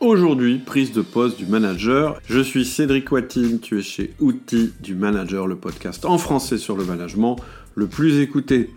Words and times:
Aujourd'hui, 0.00 0.56
prise 0.56 0.92
de 0.92 1.02
poste 1.02 1.36
du 1.36 1.44
manager. 1.44 2.22
Je 2.24 2.40
suis 2.40 2.64
Cédric 2.64 3.12
Watine, 3.12 3.60
tu 3.60 3.78
es 3.78 3.82
chez 3.82 4.14
Outils 4.18 4.72
du 4.80 4.94
Manager, 4.94 5.46
le 5.46 5.56
podcast 5.56 6.06
en 6.06 6.16
français 6.16 6.56
sur 6.56 6.74
le 6.74 6.86
management 6.86 7.36
le 7.74 7.86
plus 7.86 8.18
écouté. 8.20 8.70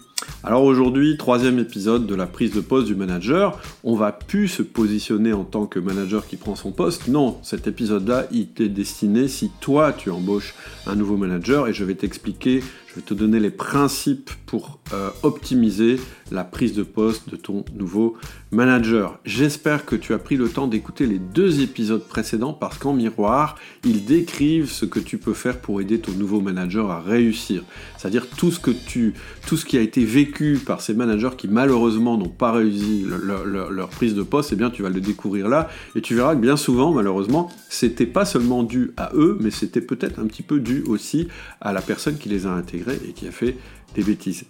Alors 0.46 0.64
aujourd'hui, 0.64 1.16
troisième 1.16 1.58
épisode 1.58 2.06
de 2.06 2.16
la 2.16 2.28
prise 2.28 2.52
de 2.52 2.60
poste 2.60 2.88
du 2.88 2.96
manager. 2.96 3.62
On 3.86 3.96
va 3.96 4.12
plus 4.12 4.50
se 4.50 4.62
positionner 4.62 5.32
en 5.32 5.46
tant 5.46 5.66
que 5.66 5.80
manager 5.80 6.28
qui 6.28 6.36
prend 6.36 6.56
son 6.56 6.72
poste. 6.72 7.08
Non, 7.08 7.38
cet 7.44 7.68
épisode-là, 7.68 8.28
il 8.32 8.48
t'est 8.48 8.68
destiné 8.68 9.28
si 9.28 9.52
toi 9.62 9.94
tu 9.94 10.10
embauches 10.10 10.54
un 10.86 10.96
nouveau 10.96 11.16
manager 11.16 11.68
et 11.70 11.74
je 11.74 11.86
vais 11.86 11.96
t'expliquer, 11.96 12.62
je 12.88 12.96
vais 12.96 13.02
te 13.02 13.14
donner 13.14 13.40
les 13.40 13.52
principes 13.52 14.32
pour 14.46 14.80
euh, 14.94 15.10
optimiser 15.24 16.00
la 16.32 16.44
prise 16.44 16.74
de 16.74 16.84
poste 16.84 17.30
de 17.30 17.38
ton 17.38 17.64
nouveau 17.74 18.18
manager. 18.52 19.20
J'espère 19.26 19.86
que 19.86 19.96
tu 19.96 20.14
as 20.14 20.20
pris 20.20 20.36
le 20.36 20.50
temps 20.50 20.68
d'écouter 20.68 21.06
les 21.06 21.20
deux 21.20 21.62
épisodes 21.62 22.06
précédents 22.06 22.54
parce 22.54 22.78
qu'en 22.78 22.94
miroir, 22.94 23.56
ils 23.84 24.06
décrivent 24.06 24.70
ce 24.70 24.86
que 24.86 25.00
tu 25.00 25.18
peux 25.18 25.34
faire 25.34 25.60
pour 25.60 25.80
aider 25.80 26.00
ton 26.00 26.12
nouveau 26.12 26.42
manager 26.42 26.92
à 26.92 27.00
réussir. 27.00 27.64
C'est-à-dire 27.98 28.28
tout 28.28 28.52
ce 28.52 28.60
que 28.60 28.72
tu, 28.72 29.14
tout 29.48 29.58
ce 29.58 29.66
qui 29.66 29.78
a 29.78 29.82
été 29.82 30.03
vécu 30.04 30.60
par 30.66 30.82
ces 30.82 30.94
managers 30.94 31.32
qui 31.38 31.48
malheureusement 31.48 32.18
n'ont 32.18 32.30
pas 32.30 32.52
réussi 32.52 33.06
leur, 33.06 33.90
prise 33.90 34.16
de 34.16 34.24
poste, 34.24 34.52
eh 34.54 34.56
bien 34.56 34.70
tu 34.70 34.84
vas 34.84 34.90
le 34.90 35.02
découvrir 35.02 35.50
là 35.50 35.70
et 35.96 36.02
tu 36.02 36.16
verras 36.16 36.36
que 36.36 36.42
bien 36.42 36.58
souvent, 36.58 36.92
malheureusement, 36.92 37.50
c'était 37.70 38.06
pas 38.06 38.26
seulement 38.26 38.64
dû 38.64 38.92
à 38.98 39.12
eux, 39.14 39.38
mais 39.40 39.52
c'était 39.52 39.82
peut-être 39.82 40.20
un 40.20 40.26
petit 40.26 40.44
peu 40.44 40.60
dû 40.60 40.84
aussi 40.88 41.28
à 41.62 41.74
la 41.74 41.82
personne 41.82 42.18
qui 42.18 42.30
les 42.30 42.46
a 42.46 42.52
intégrés 42.52 43.00
et 43.08 43.14
qui 43.14 43.28
a 43.28 43.32
fait 43.32 43.58
des 43.96 44.04
bêtises. 44.04 44.46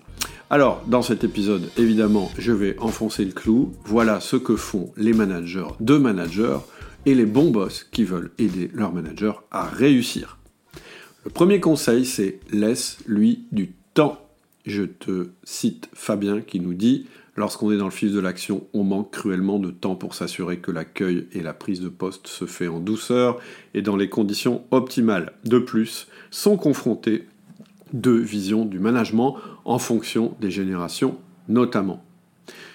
Alors, 0.49 0.83
dans 0.87 1.01
cet 1.01 1.23
épisode, 1.23 1.69
évidemment, 1.77 2.31
je 2.37 2.51
vais 2.51 2.77
enfoncer 2.79 3.25
le 3.25 3.31
clou. 3.31 3.73
Voilà 3.85 4.19
ce 4.19 4.35
que 4.35 4.55
font 4.55 4.93
les 4.97 5.13
managers 5.13 5.65
de 5.79 5.97
managers 5.97 6.59
et 7.05 7.15
les 7.15 7.25
bons 7.25 7.51
boss 7.51 7.83
qui 7.91 8.03
veulent 8.03 8.31
aider 8.37 8.69
leur 8.73 8.93
manager 8.93 9.43
à 9.51 9.63
réussir. 9.63 10.37
Le 11.25 11.31
premier 11.31 11.59
conseil, 11.59 12.05
c'est 12.05 12.39
laisse-lui 12.51 13.45
du 13.51 13.71
temps. 13.93 14.22
Je 14.65 14.83
te 14.83 15.29
cite 15.43 15.89
Fabien 15.93 16.41
qui 16.41 16.59
nous 16.59 16.73
dit 16.73 17.07
Lorsqu'on 17.35 17.71
est 17.71 17.77
dans 17.77 17.85
le 17.85 17.91
fil 17.91 18.13
de 18.13 18.19
l'action, 18.19 18.67
on 18.73 18.83
manque 18.83 19.11
cruellement 19.11 19.57
de 19.57 19.71
temps 19.71 19.95
pour 19.95 20.13
s'assurer 20.13 20.59
que 20.59 20.71
l'accueil 20.71 21.27
et 21.31 21.41
la 21.41 21.53
prise 21.53 21.81
de 21.81 21.89
poste 21.89 22.27
se 22.27 22.45
fait 22.45 22.67
en 22.67 22.79
douceur 22.79 23.39
et 23.73 23.81
dans 23.81 23.95
les 23.95 24.07
conditions 24.07 24.63
optimales. 24.69 25.33
De 25.43 25.57
plus, 25.57 26.07
sont 26.29 26.57
confrontés 26.57 27.27
deux 27.91 28.19
visions 28.19 28.65
du 28.65 28.77
management 28.77 29.37
en 29.65 29.79
fonction 29.79 30.35
des 30.41 30.51
générations 30.51 31.17
notamment. 31.49 32.03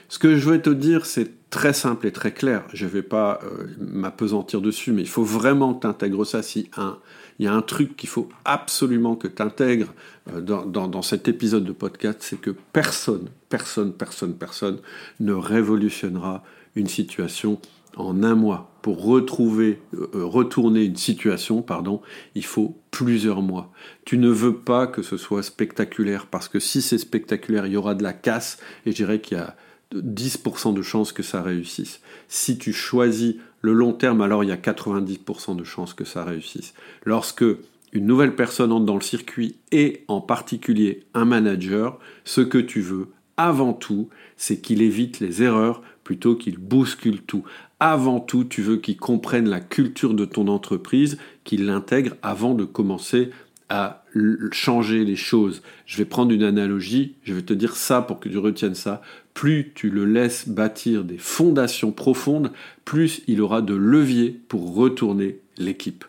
Ce 0.08 0.18
que 0.18 0.36
je 0.36 0.50
vais 0.50 0.60
te 0.60 0.70
dire, 0.70 1.06
c'est 1.06 1.30
très 1.50 1.72
simple 1.72 2.06
et 2.06 2.12
très 2.12 2.32
clair. 2.32 2.64
Je 2.72 2.84
ne 2.84 2.90
vais 2.90 3.02
pas 3.02 3.40
euh, 3.42 3.66
m'apesantir 3.78 4.60
dessus, 4.60 4.92
mais 4.92 5.02
il 5.02 5.08
faut 5.08 5.24
vraiment 5.24 5.74
que 5.74 5.82
tu 5.82 5.86
intègres 5.86 6.26
ça. 6.26 6.42
Si 6.42 6.70
un, 6.76 6.98
il 7.38 7.46
y 7.46 7.48
a 7.48 7.54
un 7.54 7.62
truc 7.62 7.96
qu'il 7.96 8.08
faut 8.08 8.28
absolument 8.44 9.16
que 9.16 9.28
tu 9.28 9.42
intègres 9.42 9.92
euh, 10.32 10.40
dans, 10.40 10.64
dans, 10.64 11.02
cet 11.02 11.28
épisode 11.28 11.64
de 11.64 11.72
podcast, 11.72 12.18
c'est 12.20 12.40
que 12.40 12.50
personne, 12.72 13.28
personne, 13.48 13.92
personne, 13.92 14.34
personne 14.34 14.78
ne 15.20 15.32
révolutionnera 15.32 16.42
une 16.74 16.88
situation 16.88 17.60
en 17.96 18.22
un 18.22 18.34
mois. 18.34 18.70
Pour 18.82 19.04
retrouver, 19.04 19.80
euh, 19.94 20.24
retourner 20.24 20.84
une 20.84 20.96
situation, 20.96 21.62
pardon, 21.62 22.00
il 22.34 22.44
faut 22.44 22.76
plusieurs 22.90 23.42
mois. 23.42 23.72
Tu 24.04 24.18
ne 24.18 24.28
veux 24.28 24.54
pas 24.54 24.86
que 24.86 25.02
ce 25.02 25.16
soit 25.16 25.42
spectaculaire, 25.42 26.26
parce 26.26 26.48
que 26.48 26.60
si 26.60 26.82
c'est 26.82 26.98
spectaculaire, 26.98 27.66
il 27.66 27.72
y 27.72 27.76
aura 27.76 27.94
de 27.94 28.02
la 28.02 28.12
casse, 28.12 28.58
et 28.86 28.92
je 28.92 28.96
dirais 28.96 29.20
qu'il 29.20 29.38
y 29.38 29.40
a 29.40 29.56
10% 29.94 30.74
de 30.74 30.82
chances 30.82 31.12
que 31.12 31.22
ça 31.22 31.42
réussisse. 31.42 32.00
Si 32.28 32.58
tu 32.58 32.72
choisis 32.72 33.36
le 33.60 33.72
long 33.72 33.92
terme, 33.92 34.20
alors 34.20 34.44
il 34.44 34.48
y 34.48 34.52
a 34.52 34.56
90% 34.56 35.56
de 35.56 35.64
chances 35.64 35.94
que 35.94 36.04
ça 36.04 36.24
réussisse. 36.24 36.74
Lorsque 37.04 37.44
une 37.92 38.06
nouvelle 38.06 38.36
personne 38.36 38.72
entre 38.72 38.84
dans 38.84 38.94
le 38.94 39.00
circuit 39.00 39.56
et 39.72 40.04
en 40.08 40.20
particulier 40.20 41.04
un 41.14 41.24
manager, 41.24 41.98
ce 42.24 42.42
que 42.42 42.58
tu 42.58 42.80
veux 42.80 43.08
avant 43.36 43.72
tout, 43.72 44.08
c'est 44.36 44.60
qu'il 44.60 44.82
évite 44.82 45.20
les 45.20 45.42
erreurs 45.42 45.80
plutôt 46.04 46.36
qu'il 46.36 46.58
bouscule 46.58 47.22
tout. 47.22 47.44
Avant 47.80 48.18
tout, 48.18 48.44
tu 48.44 48.62
veux 48.62 48.78
qu'il 48.78 48.96
comprenne 48.96 49.48
la 49.48 49.60
culture 49.60 50.14
de 50.14 50.24
ton 50.24 50.48
entreprise, 50.48 51.18
qu'il 51.44 51.66
l'intègre 51.66 52.16
avant 52.22 52.54
de 52.54 52.64
commencer 52.64 53.30
à 53.68 54.04
changer 54.52 55.04
les 55.04 55.16
choses. 55.16 55.62
Je 55.86 55.96
vais 55.98 56.04
prendre 56.04 56.32
une 56.32 56.42
analogie, 56.42 57.14
je 57.22 57.34
vais 57.34 57.42
te 57.42 57.52
dire 57.52 57.76
ça 57.76 58.00
pour 58.00 58.18
que 58.20 58.28
tu 58.28 58.38
retiennes 58.38 58.74
ça. 58.74 59.02
Plus 59.34 59.72
tu 59.74 59.90
le 59.90 60.04
laisses 60.04 60.48
bâtir 60.48 61.04
des 61.04 61.18
fondations 61.18 61.92
profondes, 61.92 62.50
plus 62.84 63.22
il 63.26 63.40
aura 63.40 63.62
de 63.62 63.74
levier 63.74 64.40
pour 64.48 64.74
retourner 64.74 65.38
l'équipe. 65.58 66.04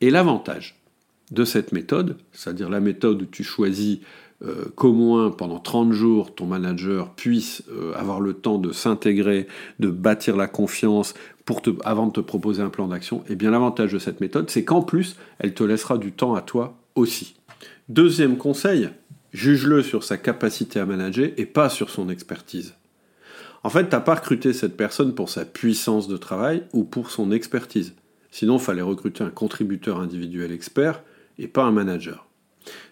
Et 0.00 0.10
l'avantage 0.10 0.80
de 1.30 1.44
cette 1.44 1.72
méthode, 1.72 2.16
c'est-à-dire 2.32 2.68
la 2.68 2.80
méthode 2.80 3.22
où 3.22 3.26
tu 3.26 3.44
choisis 3.44 3.98
euh, 4.44 4.64
qu'au 4.74 4.92
moins 4.92 5.30
pendant 5.30 5.60
30 5.60 5.92
jours, 5.92 6.34
ton 6.34 6.46
manager 6.46 7.14
puisse 7.14 7.62
euh, 7.70 7.92
avoir 7.94 8.20
le 8.20 8.34
temps 8.34 8.58
de 8.58 8.72
s'intégrer, 8.72 9.46
de 9.78 9.88
bâtir 9.88 10.36
la 10.36 10.48
confiance 10.48 11.14
pour 11.44 11.62
te, 11.62 11.70
avant 11.84 12.06
de 12.06 12.12
te 12.12 12.20
proposer 12.20 12.62
un 12.62 12.70
plan 12.70 12.88
d'action, 12.88 13.20
et 13.28 13.32
eh 13.32 13.34
bien 13.36 13.50
l'avantage 13.50 13.92
de 13.92 13.98
cette 13.98 14.20
méthode, 14.20 14.50
c'est 14.50 14.64
qu'en 14.64 14.82
plus, 14.82 15.16
elle 15.38 15.54
te 15.54 15.62
laissera 15.62 15.98
du 15.98 16.12
temps 16.12 16.34
à 16.34 16.40
toi 16.40 16.81
aussi. 16.94 17.36
Deuxième 17.88 18.36
conseil, 18.36 18.90
juge-le 19.32 19.82
sur 19.82 20.04
sa 20.04 20.16
capacité 20.16 20.80
à 20.80 20.86
manager 20.86 21.30
et 21.36 21.46
pas 21.46 21.68
sur 21.68 21.90
son 21.90 22.08
expertise. 22.08 22.74
En 23.64 23.70
fait, 23.70 23.84
tu 23.84 23.90
n'as 23.90 24.00
pas 24.00 24.16
recruté 24.16 24.52
cette 24.52 24.76
personne 24.76 25.14
pour 25.14 25.28
sa 25.28 25.44
puissance 25.44 26.08
de 26.08 26.16
travail 26.16 26.64
ou 26.72 26.84
pour 26.84 27.10
son 27.10 27.30
expertise. 27.30 27.94
Sinon, 28.30 28.58
fallait 28.58 28.82
recruter 28.82 29.22
un 29.22 29.30
contributeur 29.30 30.00
individuel 30.00 30.52
expert 30.52 31.02
et 31.38 31.48
pas 31.48 31.64
un 31.64 31.72
manager. 31.72 32.26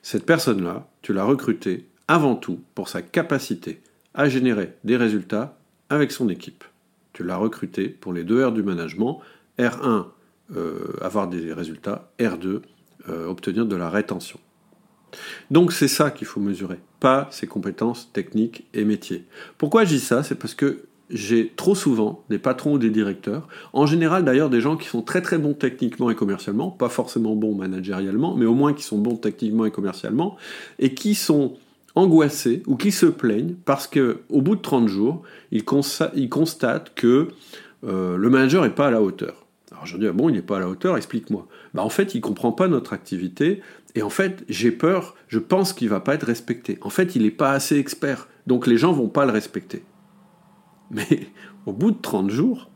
Cette 0.02 0.26
personne-là, 0.26 0.88
tu 1.02 1.12
l'as 1.12 1.24
recruté 1.24 1.88
avant 2.08 2.36
tout 2.36 2.60
pour 2.74 2.88
sa 2.88 3.02
capacité 3.02 3.80
à 4.14 4.28
générer 4.28 4.74
des 4.84 4.96
résultats 4.96 5.58
avec 5.88 6.12
son 6.12 6.28
équipe. 6.28 6.64
Tu 7.12 7.24
l'as 7.24 7.36
recruté 7.36 7.88
pour 7.88 8.12
les 8.12 8.24
deux 8.24 8.44
R 8.44 8.52
du 8.52 8.62
management. 8.62 9.20
R1, 9.58 10.06
euh, 10.56 10.96
avoir 11.00 11.28
des 11.28 11.52
résultats. 11.52 12.12
R2, 12.18 12.62
euh, 13.08 13.26
obtenir 13.26 13.66
de 13.66 13.76
la 13.76 13.88
rétention. 13.88 14.38
Donc 15.50 15.72
c'est 15.72 15.88
ça 15.88 16.10
qu'il 16.10 16.26
faut 16.26 16.40
mesurer, 16.40 16.78
pas 17.00 17.28
ses 17.30 17.46
compétences 17.46 18.10
techniques 18.12 18.66
et 18.74 18.84
métiers. 18.84 19.24
Pourquoi 19.58 19.84
je 19.84 19.90
dis 19.90 20.00
ça? 20.00 20.22
C'est 20.22 20.36
parce 20.36 20.54
que 20.54 20.84
j'ai 21.10 21.52
trop 21.56 21.74
souvent 21.74 22.24
des 22.30 22.38
patrons 22.38 22.74
ou 22.74 22.78
des 22.78 22.90
directeurs, 22.90 23.48
en 23.72 23.84
général 23.86 24.24
d'ailleurs 24.24 24.48
des 24.48 24.60
gens 24.60 24.76
qui 24.76 24.86
sont 24.86 25.02
très 25.02 25.22
très 25.22 25.38
bons 25.38 25.54
techniquement 25.54 26.08
et 26.10 26.14
commercialement, 26.14 26.70
pas 26.70 26.88
forcément 26.88 27.34
bons 27.34 27.54
managérialement, 27.54 28.36
mais 28.36 28.46
au 28.46 28.54
moins 28.54 28.72
qui 28.72 28.84
sont 28.84 28.98
bons 28.98 29.16
techniquement 29.16 29.64
et 29.64 29.72
commercialement, 29.72 30.36
et 30.78 30.94
qui 30.94 31.16
sont 31.16 31.56
angoissés 31.96 32.62
ou 32.66 32.76
qui 32.76 32.92
se 32.92 33.06
plaignent 33.06 33.56
parce 33.64 33.86
que 33.86 34.20
au 34.28 34.42
bout 34.42 34.54
de 34.54 34.60
30 34.60 34.88
jours, 34.88 35.22
ils, 35.50 35.64
constatent 35.64 36.94
que 36.94 37.28
euh, 37.84 38.16
le 38.16 38.30
manager 38.30 38.62
n'est 38.62 38.70
pas 38.70 38.86
à 38.86 38.90
la 38.90 39.02
hauteur. 39.02 39.39
Alors 39.72 39.86
je 39.86 39.96
dis, 39.96 40.06
ah 40.06 40.12
bon, 40.12 40.28
il 40.28 40.34
n'est 40.34 40.42
pas 40.42 40.56
à 40.56 40.60
la 40.60 40.68
hauteur, 40.68 40.96
explique-moi. 40.96 41.46
Bah, 41.74 41.82
en 41.82 41.88
fait, 41.88 42.14
il 42.14 42.18
ne 42.18 42.22
comprend 42.22 42.52
pas 42.52 42.68
notre 42.68 42.92
activité, 42.92 43.62
et 43.94 44.02
en 44.02 44.10
fait, 44.10 44.44
j'ai 44.48 44.72
peur, 44.72 45.14
je 45.28 45.38
pense 45.38 45.72
qu'il 45.72 45.86
ne 45.88 45.90
va 45.90 46.00
pas 46.00 46.14
être 46.14 46.26
respecté. 46.26 46.78
En 46.80 46.90
fait, 46.90 47.14
il 47.16 47.22
n'est 47.22 47.30
pas 47.30 47.52
assez 47.52 47.78
expert, 47.78 48.28
donc 48.46 48.66
les 48.66 48.76
gens 48.76 48.92
ne 48.92 48.96
vont 48.96 49.08
pas 49.08 49.26
le 49.26 49.32
respecter. 49.32 49.84
Mais 50.90 51.28
au 51.66 51.72
bout 51.72 51.92
de 51.92 52.00
30 52.00 52.30
jours, 52.30 52.70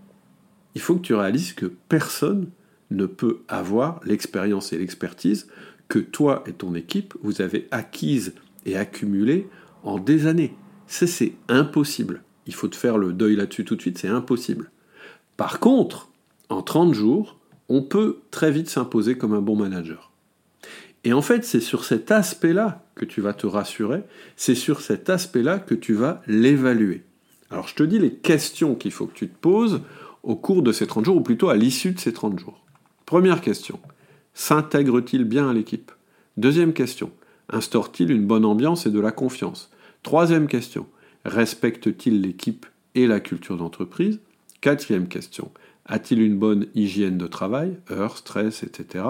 il 0.74 0.80
faut 0.80 0.96
que 0.96 1.02
tu 1.02 1.14
réalises 1.14 1.52
que 1.52 1.66
personne 1.66 2.50
ne 2.90 3.06
peut 3.06 3.40
avoir 3.48 4.00
l'expérience 4.04 4.72
et 4.72 4.78
l'expertise 4.78 5.48
que 5.88 5.98
toi 5.98 6.42
et 6.46 6.52
ton 6.52 6.74
équipe, 6.74 7.14
vous 7.22 7.42
avez 7.42 7.68
acquise 7.70 8.34
et 8.66 8.76
accumulée 8.76 9.48
en 9.82 9.98
des 9.98 10.26
années. 10.26 10.54
C'est 10.86 11.32
impossible. 11.48 12.22
Il 12.46 12.54
faut 12.54 12.68
te 12.68 12.76
faire 12.76 12.98
le 12.98 13.12
deuil 13.12 13.36
là-dessus 13.36 13.64
tout 13.64 13.76
de 13.76 13.80
suite, 13.80 13.98
c'est 13.98 14.08
impossible. 14.08 14.70
Par 15.36 15.60
contre, 15.60 16.10
en 16.48 16.62
30 16.62 16.94
jours, 16.94 17.38
on 17.68 17.82
peut 17.82 18.18
très 18.30 18.50
vite 18.50 18.68
s'imposer 18.68 19.16
comme 19.16 19.32
un 19.32 19.40
bon 19.40 19.56
manager. 19.56 20.12
Et 21.04 21.12
en 21.12 21.22
fait, 21.22 21.44
c'est 21.44 21.60
sur 21.60 21.84
cet 21.84 22.10
aspect-là 22.10 22.86
que 22.94 23.04
tu 23.04 23.20
vas 23.20 23.34
te 23.34 23.46
rassurer, 23.46 24.02
c'est 24.36 24.54
sur 24.54 24.80
cet 24.80 25.10
aspect-là 25.10 25.58
que 25.58 25.74
tu 25.74 25.92
vas 25.92 26.22
l'évaluer. 26.26 27.02
Alors 27.50 27.68
je 27.68 27.74
te 27.74 27.82
dis 27.82 27.98
les 27.98 28.14
questions 28.14 28.74
qu'il 28.74 28.90
faut 28.90 29.06
que 29.06 29.14
tu 29.14 29.28
te 29.28 29.38
poses 29.38 29.82
au 30.22 30.36
cours 30.36 30.62
de 30.62 30.72
ces 30.72 30.86
30 30.86 31.04
jours, 31.04 31.16
ou 31.16 31.20
plutôt 31.20 31.50
à 31.50 31.56
l'issue 31.56 31.92
de 31.92 32.00
ces 32.00 32.12
30 32.12 32.38
jours. 32.38 32.64
Première 33.04 33.42
question, 33.42 33.78
s'intègre-t-il 34.32 35.24
bien 35.24 35.50
à 35.50 35.52
l'équipe? 35.52 35.92
Deuxième 36.38 36.72
question, 36.72 37.10
instaure-t-il 37.50 38.10
une 38.10 38.26
bonne 38.26 38.46
ambiance 38.46 38.86
et 38.86 38.90
de 38.90 39.00
la 39.00 39.12
confiance? 39.12 39.70
Troisième 40.02 40.48
question, 40.48 40.86
respecte-t-il 41.26 42.22
l'équipe 42.22 42.64
et 42.94 43.06
la 43.06 43.20
culture 43.20 43.58
d'entreprise? 43.58 44.20
Quatrième 44.62 45.08
question, 45.08 45.50
a-t-il 45.86 46.22
une 46.22 46.38
bonne 46.38 46.66
hygiène 46.74 47.18
de 47.18 47.26
travail 47.26 47.78
Heures, 47.90 48.16
stress, 48.16 48.62
etc. 48.62 49.04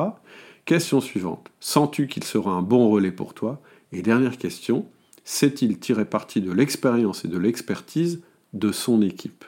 Question 0.64 1.00
suivante. 1.00 1.50
Sens-tu 1.60 2.06
qu'il 2.06 2.24
sera 2.24 2.50
un 2.52 2.62
bon 2.62 2.90
relais 2.90 3.12
pour 3.12 3.34
toi? 3.34 3.60
Et 3.92 4.02
dernière 4.02 4.38
question. 4.38 4.86
Sait-il 5.24 5.78
tirer 5.78 6.04
parti 6.04 6.40
de 6.40 6.52
l'expérience 6.52 7.24
et 7.24 7.28
de 7.28 7.38
l'expertise 7.38 8.22
de 8.52 8.72
son 8.72 9.02
équipe? 9.02 9.44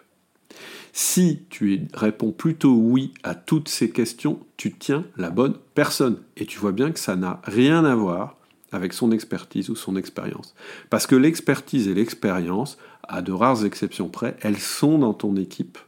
Si 0.93 1.43
tu 1.51 1.89
réponds 1.93 2.33
plutôt 2.33 2.75
oui 2.75 3.13
à 3.23 3.35
toutes 3.35 3.69
ces 3.69 3.91
questions, 3.91 4.41
tu 4.57 4.73
tiens 4.73 5.05
la 5.17 5.31
bonne 5.31 5.57
personne. 5.75 6.19
Et 6.37 6.47
tu 6.47 6.59
vois 6.59 6.73
bien 6.73 6.91
que 6.91 6.99
ça 6.99 7.17
n'a 7.17 7.43
rien 7.45 7.85
à 7.85 7.95
voir 7.95 8.37
avec 8.73 8.93
son 8.93 9.13
expertise 9.13 9.69
ou 9.69 9.77
son 9.77 9.97
expérience. 9.97 10.55
Parce 10.89 11.07
que 11.07 11.17
l'expertise 11.17 11.89
et 11.89 11.95
l'expérience, 11.95 12.79
à 13.03 13.21
de 13.21 13.33
rares 13.33 13.65
exceptions 13.65 14.09
près, 14.09 14.37
elles 14.41 14.59
sont 14.59 14.99
dans 14.99 15.15
ton 15.15 15.37
équipe. 15.37 15.79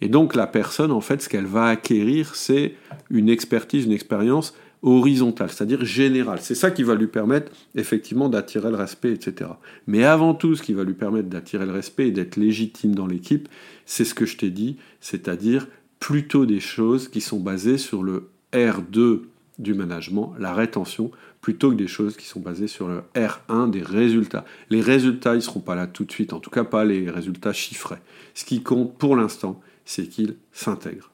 Et 0.00 0.08
donc 0.08 0.34
la 0.34 0.46
personne, 0.46 0.92
en 0.92 1.00
fait, 1.00 1.22
ce 1.22 1.28
qu'elle 1.28 1.46
va 1.46 1.66
acquérir, 1.66 2.34
c'est 2.34 2.74
une 3.10 3.28
expertise, 3.28 3.84
une 3.84 3.92
expérience 3.92 4.54
horizontale, 4.82 5.50
c'est-à-dire 5.50 5.84
générale. 5.84 6.38
C'est 6.40 6.54
ça 6.54 6.70
qui 6.70 6.82
va 6.82 6.94
lui 6.94 7.06
permettre 7.06 7.50
effectivement 7.74 8.28
d'attirer 8.28 8.70
le 8.70 8.76
respect, 8.76 9.12
etc. 9.12 9.50
Mais 9.86 10.04
avant 10.04 10.34
tout, 10.34 10.54
ce 10.54 10.62
qui 10.62 10.74
va 10.74 10.84
lui 10.84 10.94
permettre 10.94 11.28
d'attirer 11.28 11.66
le 11.66 11.72
respect 11.72 12.08
et 12.08 12.12
d'être 12.12 12.36
légitime 12.36 12.94
dans 12.94 13.06
l'équipe, 13.06 13.48
c'est 13.84 14.04
ce 14.04 14.14
que 14.14 14.26
je 14.26 14.36
t'ai 14.36 14.50
dit, 14.50 14.76
c'est-à-dire 15.00 15.66
plutôt 15.98 16.46
des 16.46 16.60
choses 16.60 17.08
qui 17.08 17.20
sont 17.20 17.40
basées 17.40 17.78
sur 17.78 18.02
le 18.02 18.28
R2 18.52 19.22
du 19.58 19.74
management, 19.74 20.34
la 20.38 20.52
rétention, 20.52 21.10
plutôt 21.40 21.70
que 21.70 21.76
des 21.76 21.86
choses 21.86 22.16
qui 22.16 22.26
sont 22.26 22.40
basées 22.40 22.66
sur 22.66 22.88
le 22.88 23.02
R1 23.14 23.70
des 23.70 23.82
résultats. 23.82 24.44
Les 24.68 24.80
résultats, 24.80 25.32
ils 25.32 25.36
ne 25.36 25.40
seront 25.40 25.60
pas 25.60 25.74
là 25.74 25.86
tout 25.86 26.04
de 26.04 26.12
suite, 26.12 26.32
en 26.32 26.40
tout 26.40 26.50
cas 26.50 26.64
pas 26.64 26.84
les 26.84 27.10
résultats 27.10 27.52
chiffrés. 27.52 27.98
Ce 28.34 28.44
qui 28.44 28.62
compte 28.62 28.98
pour 28.98 29.16
l'instant, 29.16 29.60
c'est 29.86 30.08
qu'ils 30.08 30.36
s'intègrent. 30.52 31.10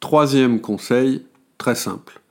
Troisième 0.00 0.60
conseil, 0.60 1.22
Très 1.60 1.74
simple. 1.74 2.22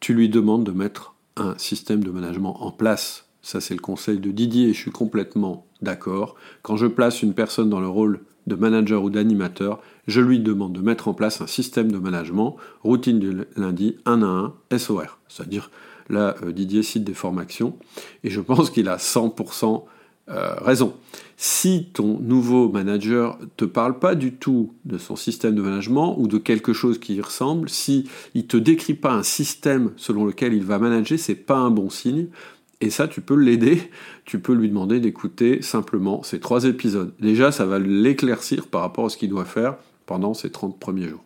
Tu 0.00 0.12
lui 0.12 0.28
demandes 0.28 0.64
de 0.64 0.72
mettre 0.72 1.14
un 1.36 1.56
système 1.56 2.02
de 2.02 2.10
management 2.10 2.56
en 2.64 2.72
place. 2.72 3.28
Ça, 3.40 3.60
c'est 3.60 3.74
le 3.74 3.80
conseil 3.80 4.18
de 4.18 4.32
Didier 4.32 4.70
et 4.70 4.72
je 4.72 4.78
suis 4.80 4.90
complètement 4.90 5.66
d'accord. 5.82 6.34
Quand 6.62 6.76
je 6.76 6.88
place 6.88 7.22
une 7.22 7.32
personne 7.32 7.70
dans 7.70 7.78
le 7.78 7.86
rôle 7.86 8.22
de 8.48 8.56
manager 8.56 9.04
ou 9.04 9.08
d'animateur, 9.08 9.80
je 10.08 10.20
lui 10.20 10.40
demande 10.40 10.72
de 10.72 10.80
mettre 10.80 11.06
en 11.06 11.14
place 11.14 11.40
un 11.40 11.46
système 11.46 11.92
de 11.92 11.98
management, 11.98 12.56
routine 12.82 13.20
du 13.20 13.44
lundi, 13.54 13.98
1 14.04 14.24
à 14.24 14.52
1, 14.72 14.78
SOR. 14.78 15.20
C'est-à-dire, 15.28 15.70
là, 16.08 16.34
euh, 16.42 16.50
Didier 16.50 16.82
cite 16.82 17.04
des 17.04 17.14
formations, 17.14 17.76
et 18.24 18.30
je 18.30 18.40
pense 18.40 18.68
qu'il 18.68 18.88
a 18.88 18.96
100% 18.96 19.84
euh, 20.32 20.54
raison. 20.60 20.94
Si 21.36 21.88
ton 21.92 22.18
nouveau 22.20 22.68
manager 22.68 23.38
te 23.56 23.64
parle 23.64 23.98
pas 23.98 24.14
du 24.14 24.32
tout 24.32 24.72
de 24.84 24.96
son 24.96 25.16
système 25.16 25.54
de 25.54 25.62
management 25.62 26.16
ou 26.18 26.28
de 26.28 26.38
quelque 26.38 26.72
chose 26.72 26.98
qui 26.98 27.16
y 27.16 27.20
ressemble, 27.20 27.68
si 27.68 28.08
il 28.34 28.46
te 28.46 28.56
décrit 28.56 28.94
pas 28.94 29.12
un 29.12 29.22
système 29.22 29.90
selon 29.96 30.24
lequel 30.24 30.54
il 30.54 30.64
va 30.64 30.78
manager, 30.78 31.18
c'est 31.18 31.34
pas 31.34 31.56
un 31.56 31.70
bon 31.70 31.90
signe. 31.90 32.28
Et 32.80 32.90
ça, 32.90 33.08
tu 33.08 33.20
peux 33.20 33.36
l'aider. 33.36 33.82
Tu 34.24 34.38
peux 34.38 34.54
lui 34.54 34.68
demander 34.68 35.00
d'écouter 35.00 35.62
simplement 35.62 36.22
ces 36.22 36.38
trois 36.38 36.64
épisodes. 36.64 37.12
Déjà, 37.18 37.50
ça 37.50 37.66
va 37.66 37.80
l'éclaircir 37.80 38.68
par 38.68 38.82
rapport 38.82 39.06
à 39.06 39.08
ce 39.08 39.16
qu'il 39.16 39.30
doit 39.30 39.44
faire 39.44 39.76
pendant 40.06 40.32
ces 40.32 40.50
30 40.50 40.78
premiers 40.78 41.08
jours. 41.08 41.24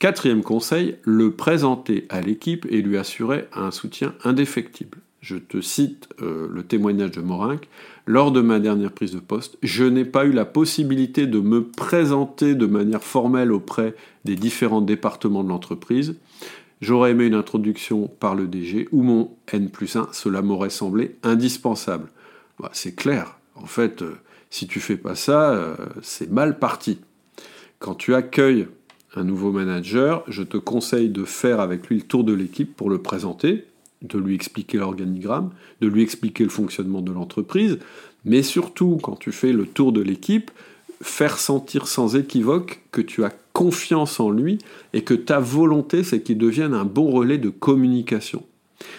Quatrième 0.00 0.42
conseil, 0.42 0.96
le 1.04 1.30
présenter 1.30 2.06
à 2.08 2.20
l'équipe 2.20 2.66
et 2.68 2.82
lui 2.82 2.98
assurer 2.98 3.46
un 3.52 3.70
soutien 3.70 4.12
indéfectible 4.24 4.98
je 5.22 5.36
te 5.36 5.60
cite 5.60 6.08
euh, 6.20 6.48
le 6.52 6.64
témoignage 6.64 7.12
de 7.12 7.20
Morinck, 7.20 7.68
lors 8.06 8.32
de 8.32 8.40
ma 8.40 8.58
dernière 8.58 8.90
prise 8.90 9.12
de 9.12 9.20
poste, 9.20 9.56
je 9.62 9.84
n'ai 9.84 10.04
pas 10.04 10.26
eu 10.26 10.32
la 10.32 10.44
possibilité 10.44 11.28
de 11.28 11.38
me 11.38 11.64
présenter 11.64 12.56
de 12.56 12.66
manière 12.66 13.04
formelle 13.04 13.52
auprès 13.52 13.94
des 14.24 14.34
différents 14.34 14.80
départements 14.80 15.44
de 15.44 15.48
l'entreprise. 15.48 16.16
J'aurais 16.80 17.12
aimé 17.12 17.26
une 17.26 17.34
introduction 17.34 18.08
par 18.08 18.34
le 18.34 18.48
DG 18.48 18.88
ou 18.90 19.02
mon 19.02 19.30
N 19.52 19.70
plus 19.70 19.94
1, 19.94 20.08
cela 20.10 20.42
m'aurait 20.42 20.70
semblé 20.70 21.16
indispensable. 21.22 22.08
Bah, 22.58 22.70
c'est 22.72 22.96
clair, 22.96 23.38
en 23.54 23.66
fait, 23.66 24.02
euh, 24.02 24.16
si 24.50 24.66
tu 24.66 24.80
fais 24.80 24.96
pas 24.96 25.14
ça, 25.14 25.52
euh, 25.52 25.76
c'est 26.02 26.30
mal 26.30 26.58
parti. 26.58 26.98
Quand 27.78 27.94
tu 27.94 28.16
accueilles 28.16 28.66
un 29.14 29.22
nouveau 29.22 29.52
manager, 29.52 30.24
je 30.26 30.42
te 30.42 30.56
conseille 30.56 31.10
de 31.10 31.24
faire 31.24 31.60
avec 31.60 31.86
lui 31.86 31.96
le 31.96 32.02
tour 32.02 32.24
de 32.24 32.32
l'équipe 32.32 32.74
pour 32.74 32.90
le 32.90 32.98
présenter, 32.98 33.66
de 34.02 34.18
lui 34.18 34.34
expliquer 34.34 34.78
l'organigramme, 34.78 35.50
de 35.80 35.86
lui 35.86 36.02
expliquer 36.02 36.44
le 36.44 36.50
fonctionnement 36.50 37.00
de 37.00 37.12
l'entreprise, 37.12 37.78
mais 38.24 38.42
surtout, 38.42 38.98
quand 39.02 39.16
tu 39.16 39.32
fais 39.32 39.52
le 39.52 39.66
tour 39.66 39.92
de 39.92 40.00
l'équipe, 40.00 40.50
faire 41.00 41.38
sentir 41.38 41.88
sans 41.88 42.16
équivoque 42.16 42.82
que 42.92 43.00
tu 43.00 43.24
as 43.24 43.32
confiance 43.52 44.20
en 44.20 44.30
lui 44.30 44.58
et 44.92 45.02
que 45.02 45.14
ta 45.14 45.40
volonté, 45.40 46.04
c'est 46.04 46.22
qu'il 46.22 46.38
devienne 46.38 46.74
un 46.74 46.84
bon 46.84 47.10
relais 47.10 47.38
de 47.38 47.48
communication 47.48 48.44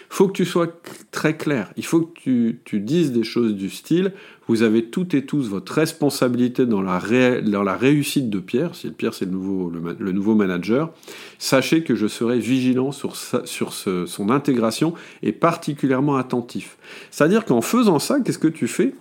faut 0.09 0.27
que 0.27 0.33
tu 0.33 0.45
sois 0.45 0.67
très 1.11 1.35
clair. 1.37 1.71
Il 1.77 1.85
faut 1.85 2.01
que 2.01 2.51
tu, 2.63 2.79
dises 2.79 3.11
des 3.11 3.23
choses 3.23 3.55
du 3.55 3.69
style 3.69 4.13
vous 4.47 4.61
avez 4.61 4.85
toutes 4.85 5.13
et 5.13 5.25
tous 5.25 5.47
votre 5.47 5.73
responsabilité 5.73 6.65
dans 6.65 6.81
la, 6.81 6.99
dans 7.41 7.63
la 7.63 7.75
réussite 7.75 8.29
de 8.29 8.39
Pierre. 8.39 8.75
Si 8.75 8.89
Pierre, 8.91 9.13
c'est 9.13 9.25
le 9.25 9.31
nouveau, 9.31 9.71
le, 9.71 10.11
nouveau 10.11 10.35
manager. 10.35 10.91
Sachez 11.39 11.83
que 11.83 11.95
je 11.95 12.07
serai 12.07 12.39
vigilant 12.39 12.91
sur, 12.91 13.15
sur 13.15 13.73
son 13.73 14.29
intégration 14.29 14.93
et 15.21 15.31
particulièrement 15.31 16.17
attentif. 16.17 16.77
C'est-à-dire 17.09 17.45
qu'en 17.45 17.61
faisant 17.61 17.99
ça, 17.99 18.19
qu'est-ce 18.19 18.39
que 18.39 18.47
tu 18.47 18.67
fais? 18.67 18.93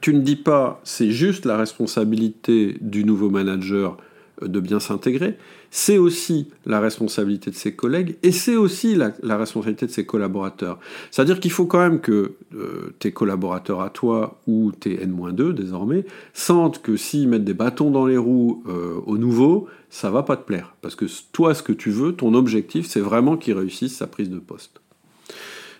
Tu 0.00 0.12
ne 0.12 0.20
dis 0.20 0.36
pas 0.36 0.80
c'est 0.84 1.12
juste 1.12 1.46
la 1.46 1.56
responsabilité 1.56 2.76
du 2.80 3.04
nouveau 3.04 3.30
manager 3.30 3.96
de 4.42 4.60
bien 4.60 4.80
s'intégrer, 4.80 5.36
c'est 5.70 5.98
aussi 5.98 6.48
la 6.66 6.80
responsabilité 6.80 7.50
de 7.50 7.56
ses 7.56 7.74
collègues 7.74 8.16
et 8.22 8.32
c'est 8.32 8.56
aussi 8.56 8.94
la, 8.94 9.36
responsabilité 9.36 9.86
de 9.86 9.90
ses 9.90 10.06
collaborateurs. 10.06 10.78
C'est-à-dire 11.10 11.40
qu'il 11.40 11.50
faut 11.50 11.66
quand 11.66 11.80
même 11.80 12.00
que 12.00 12.32
euh, 12.54 12.94
tes 12.98 13.12
collaborateurs 13.12 13.80
à 13.80 13.90
toi 13.90 14.38
ou 14.46 14.72
tes 14.72 15.02
N-2 15.02 15.52
désormais 15.52 16.04
sentent 16.32 16.80
que 16.82 16.96
s'ils 16.96 17.28
mettent 17.28 17.44
des 17.44 17.54
bâtons 17.54 17.90
dans 17.90 18.06
les 18.06 18.16
roues 18.16 18.62
euh, 18.68 19.00
au 19.06 19.18
nouveau, 19.18 19.68
ça 19.90 20.10
va 20.10 20.22
pas 20.22 20.36
te 20.36 20.44
plaire. 20.44 20.74
Parce 20.80 20.94
que 20.94 21.06
toi, 21.32 21.54
ce 21.54 21.62
que 21.62 21.72
tu 21.72 21.90
veux, 21.90 22.12
ton 22.12 22.34
objectif, 22.34 22.86
c'est 22.86 23.00
vraiment 23.00 23.36
qu'il 23.36 23.54
réussisse 23.54 23.96
sa 23.96 24.06
prise 24.06 24.30
de 24.30 24.38
poste. 24.38 24.80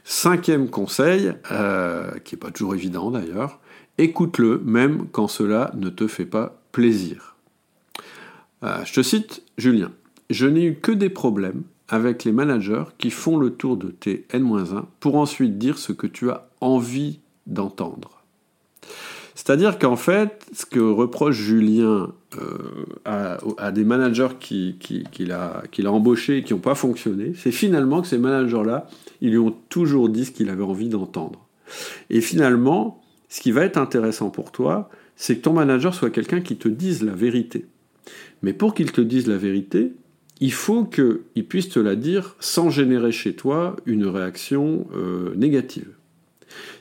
Cinquième 0.04 0.70
conseil, 0.70 1.32
euh, 1.52 2.10
qui 2.24 2.34
n'est 2.34 2.40
pas 2.40 2.50
toujours 2.50 2.74
évident 2.74 3.10
d'ailleurs, 3.10 3.60
écoute-le 3.98 4.60
même 4.64 5.06
quand 5.12 5.28
cela 5.28 5.70
ne 5.76 5.90
te 5.90 6.06
fait 6.06 6.24
pas 6.24 6.60
plaisir. 6.72 7.36
Euh, 8.62 8.84
je 8.84 8.92
te 8.92 9.02
cite 9.02 9.42
Julien. 9.56 9.92
Je 10.30 10.46
n'ai 10.46 10.64
eu 10.64 10.74
que 10.74 10.92
des 10.92 11.10
problèmes 11.10 11.62
avec 11.88 12.24
les 12.24 12.32
managers 12.32 12.84
qui 12.98 13.10
font 13.10 13.38
le 13.38 13.50
tour 13.50 13.76
de 13.76 13.88
tes 13.88 14.26
N-1 14.30 14.84
pour 15.00 15.16
ensuite 15.16 15.58
dire 15.58 15.78
ce 15.78 15.92
que 15.92 16.06
tu 16.06 16.30
as 16.30 16.48
envie 16.60 17.20
d'entendre. 17.46 18.22
C'est-à-dire 19.34 19.78
qu'en 19.78 19.96
fait, 19.96 20.44
ce 20.52 20.66
que 20.66 20.80
reproche 20.80 21.36
Julien 21.36 22.12
euh, 22.42 22.84
à, 23.04 23.70
des 23.70 23.84
managers 23.84 24.30
qu'il 24.40 24.76
qui, 24.78 25.32
a, 25.32 25.62
a 25.62 25.88
embauchés 25.88 26.38
et 26.38 26.42
qui 26.42 26.52
n'ont 26.52 26.60
pas 26.60 26.74
fonctionné, 26.74 27.32
c'est 27.36 27.52
finalement 27.52 28.02
que 28.02 28.08
ces 28.08 28.18
managers-là, 28.18 28.88
ils 29.20 29.30
lui 29.30 29.38
ont 29.38 29.54
toujours 29.68 30.08
dit 30.08 30.24
ce 30.24 30.32
qu'il 30.32 30.50
avait 30.50 30.64
envie 30.64 30.88
d'entendre. 30.88 31.46
Et 32.10 32.20
finalement, 32.20 33.00
ce 33.28 33.40
qui 33.40 33.52
va 33.52 33.64
être 33.64 33.76
intéressant 33.76 34.28
pour 34.30 34.50
toi, 34.50 34.90
c'est 35.16 35.36
que 35.36 35.42
ton 35.42 35.52
manager 35.52 35.94
soit 35.94 36.10
quelqu'un 36.10 36.40
qui 36.40 36.56
te 36.56 36.68
dise 36.68 37.02
la 37.02 37.14
vérité. 37.14 37.66
Mais 38.42 38.52
pour 38.52 38.74
qu'il 38.74 38.92
te 38.92 39.00
dise 39.00 39.26
la 39.26 39.36
vérité, 39.36 39.92
il 40.40 40.52
faut 40.52 40.84
qu'il 40.84 41.46
puisse 41.48 41.68
te 41.68 41.80
la 41.80 41.96
dire 41.96 42.36
sans 42.38 42.70
générer 42.70 43.12
chez 43.12 43.34
toi 43.34 43.76
une 43.86 44.06
réaction 44.06 44.86
euh, 44.94 45.34
négative. 45.34 45.88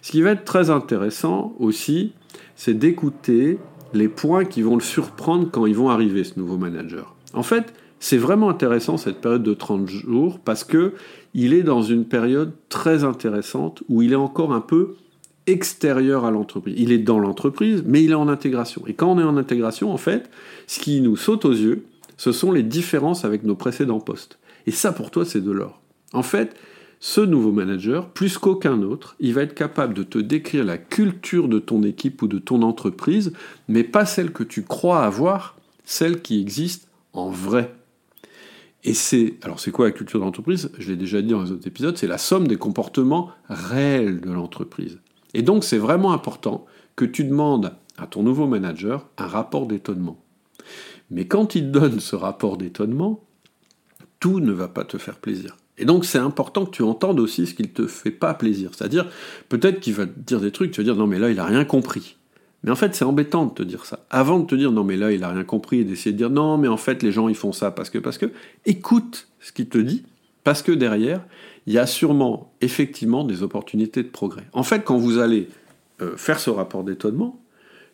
Ce 0.01 0.11
qui 0.11 0.21
va 0.21 0.31
être 0.31 0.45
très 0.45 0.69
intéressant 0.69 1.55
aussi, 1.59 2.13
c'est 2.55 2.75
d'écouter 2.75 3.57
les 3.93 4.07
points 4.07 4.45
qui 4.45 4.61
vont 4.61 4.75
le 4.75 4.81
surprendre 4.81 5.49
quand 5.51 5.65
ils 5.65 5.75
vont 5.75 5.89
arriver, 5.89 6.23
ce 6.23 6.39
nouveau 6.39 6.57
manager. 6.57 7.15
En 7.33 7.43
fait, 7.43 7.73
c'est 7.99 8.17
vraiment 8.17 8.49
intéressant 8.49 8.97
cette 8.97 9.21
période 9.21 9.43
de 9.43 9.53
30 9.53 9.87
jours 9.87 10.39
parce 10.39 10.63
que 10.63 10.93
il 11.33 11.53
est 11.53 11.63
dans 11.63 11.81
une 11.81 12.05
période 12.05 12.51
très 12.69 13.03
intéressante 13.03 13.83
où 13.89 14.01
il 14.01 14.13
est 14.13 14.15
encore 14.15 14.53
un 14.53 14.61
peu 14.61 14.95
extérieur 15.47 16.25
à 16.25 16.31
l'entreprise. 16.31 16.75
Il 16.77 16.91
est 16.91 16.97
dans 16.97 17.19
l'entreprise, 17.19 17.83
mais 17.85 18.03
il 18.03 18.11
est 18.11 18.15
en 18.15 18.27
intégration. 18.27 18.83
Et 18.85 18.93
quand 18.93 19.11
on 19.11 19.19
est 19.19 19.23
en 19.23 19.37
intégration, 19.37 19.91
en 19.91 19.97
fait, 19.97 20.29
ce 20.67 20.79
qui 20.79 21.01
nous 21.01 21.15
saute 21.15 21.45
aux 21.45 21.53
yeux, 21.53 21.85
ce 22.17 22.31
sont 22.31 22.51
les 22.51 22.63
différences 22.63 23.25
avec 23.25 23.43
nos 23.43 23.55
précédents 23.55 23.99
postes. 23.99 24.37
Et 24.65 24.71
ça, 24.71 24.91
pour 24.91 25.11
toi, 25.11 25.25
c'est 25.25 25.41
de 25.41 25.51
l'or. 25.51 25.81
En 26.13 26.23
fait, 26.23 26.55
ce 26.99 27.21
nouveau 27.21 27.51
manager, 27.51 28.09
plus 28.09 28.37
qu'aucun 28.37 28.81
autre, 28.81 29.15
il 29.19 29.33
va 29.33 29.43
être 29.43 29.53
capable 29.53 29.93
de 29.93 30.03
te 30.03 30.17
décrire 30.17 30.65
la 30.65 30.77
culture 30.77 31.47
de 31.47 31.59
ton 31.59 31.83
équipe 31.83 32.21
ou 32.21 32.27
de 32.27 32.39
ton 32.39 32.61
entreprise, 32.63 33.33
mais 33.67 33.83
pas 33.83 34.05
celle 34.05 34.31
que 34.31 34.43
tu 34.43 34.63
crois 34.63 35.03
avoir, 35.03 35.57
celle 35.85 36.21
qui 36.21 36.41
existe 36.41 36.87
en 37.13 37.29
vrai. 37.29 37.73
Et 38.83 38.93
c'est, 38.93 39.35
alors 39.43 39.59
c'est 39.59 39.71
quoi 39.71 39.85
la 39.85 39.91
culture 39.91 40.19
de 40.19 40.25
l'entreprise? 40.25 40.71
Je 40.79 40.89
l'ai 40.89 40.95
déjà 40.95 41.21
dit 41.21 41.29
dans 41.29 41.43
les 41.43 41.51
autres 41.51 41.67
épisodes, 41.67 41.97
c'est 41.97 42.07
la 42.07 42.17
somme 42.17 42.47
des 42.47 42.57
comportements 42.57 43.31
réels 43.49 44.19
de 44.21 44.31
l'entreprise. 44.31 44.99
Et 45.33 45.41
donc 45.41 45.63
c'est 45.63 45.77
vraiment 45.77 46.13
important 46.13 46.65
que 46.95 47.05
tu 47.05 47.23
demandes 47.23 47.73
à 47.97 48.07
ton 48.07 48.23
nouveau 48.23 48.47
manager 48.47 49.07
un 49.17 49.27
rapport 49.27 49.67
d'étonnement. 49.67 50.19
Mais 51.09 51.25
quand 51.25 51.55
il 51.55 51.71
donne 51.71 51.99
ce 51.99 52.15
rapport 52.15 52.57
d'étonnement, 52.57 53.23
tout 54.19 54.39
ne 54.39 54.51
va 54.51 54.67
pas 54.67 54.83
te 54.83 54.97
faire 54.97 55.17
plaisir. 55.17 55.57
Et 55.77 55.85
donc 55.85 56.05
c'est 56.05 56.17
important 56.17 56.65
que 56.65 56.71
tu 56.71 56.83
entendes 56.83 57.19
aussi 57.19 57.45
ce 57.45 57.53
qu'il 57.53 57.67
ne 57.67 57.71
te 57.71 57.87
fait 57.87 58.11
pas 58.11 58.33
plaisir. 58.33 58.71
C'est-à-dire, 58.73 59.07
peut-être 59.49 59.79
qu'il 59.79 59.93
va 59.93 60.05
te 60.05 60.19
dire 60.19 60.39
des 60.39 60.51
trucs, 60.51 60.71
tu 60.71 60.81
vas 60.81 60.85
dire 60.85 60.95
non 60.95 61.07
mais 61.07 61.19
là 61.19 61.29
il 61.29 61.35
n'a 61.35 61.45
rien 61.45 61.65
compris. 61.65 62.17
Mais 62.63 62.71
en 62.71 62.75
fait, 62.75 62.95
c'est 62.95 63.05
embêtant 63.05 63.45
de 63.45 63.53
te 63.53 63.63
dire 63.63 63.85
ça. 63.85 64.05
Avant 64.09 64.39
de 64.39 64.45
te 64.45 64.55
dire 64.55 64.71
non, 64.71 64.83
mais 64.83 64.97
là, 64.97 65.11
il 65.11 65.23
a 65.23 65.29
rien 65.29 65.43
compris, 65.43 65.79
et 65.79 65.83
d'essayer 65.83 66.11
de 66.11 66.17
dire 66.17 66.29
non, 66.29 66.57
mais 66.57 66.67
en 66.67 66.77
fait, 66.77 67.03
les 67.03 67.11
gens, 67.11 67.29
ils 67.29 67.35
font 67.35 67.51
ça 67.51 67.71
parce 67.71 67.89
que, 67.89 67.99
parce 67.99 68.17
que, 68.17 68.31
écoute 68.65 69.27
ce 69.39 69.51
qu'il 69.51 69.69
te 69.69 69.77
dit, 69.77 70.03
parce 70.47 70.61
que 70.61 70.71
derrière, 70.71 71.25
il 71.65 71.73
y 71.73 71.77
a 71.77 71.85
sûrement, 71.85 72.53
effectivement, 72.61 73.25
des 73.25 73.43
opportunités 73.43 74.01
de 74.01 74.07
progrès. 74.07 74.45
En 74.53 74.63
fait, 74.63 74.85
quand 74.85 74.97
vous 74.97 75.17
allez 75.17 75.49
euh, 76.01 76.15
faire 76.15 76.39
ce 76.39 76.49
rapport 76.49 76.85
d'étonnement, 76.85 77.37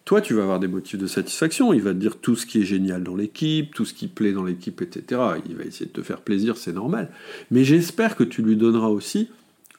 toi, 0.06 0.22
tu 0.22 0.36
vas 0.36 0.44
avoir 0.44 0.60
des 0.60 0.68
motifs 0.68 1.00
de 1.00 1.08
satisfaction. 1.08 1.74
Il 1.74 1.82
va 1.82 1.94
te 1.94 1.98
dire 1.98 2.18
tout 2.18 2.36
ce 2.36 2.46
qui 2.46 2.62
est 2.62 2.64
génial 2.64 3.02
dans 3.02 3.16
l'équipe, 3.16 3.74
tout 3.74 3.86
ce 3.86 3.96
qui 3.96 4.08
plaît 4.08 4.34
dans 4.34 4.44
l'équipe, 4.44 4.84
etc. 4.84 5.20
Il 5.50 5.56
va 5.56 5.64
essayer 5.64 5.88
de 5.88 5.92
te 5.92 6.04
faire 6.04 6.22
plaisir, 6.22 6.56
c'est 6.56 6.74
normal. 6.74 7.10
Mais 7.50 7.64
j'espère 7.64 8.16
que 8.16 8.24
tu 8.24 8.44
lui 8.44 8.56
donneras 8.56 8.90
aussi 8.90 9.30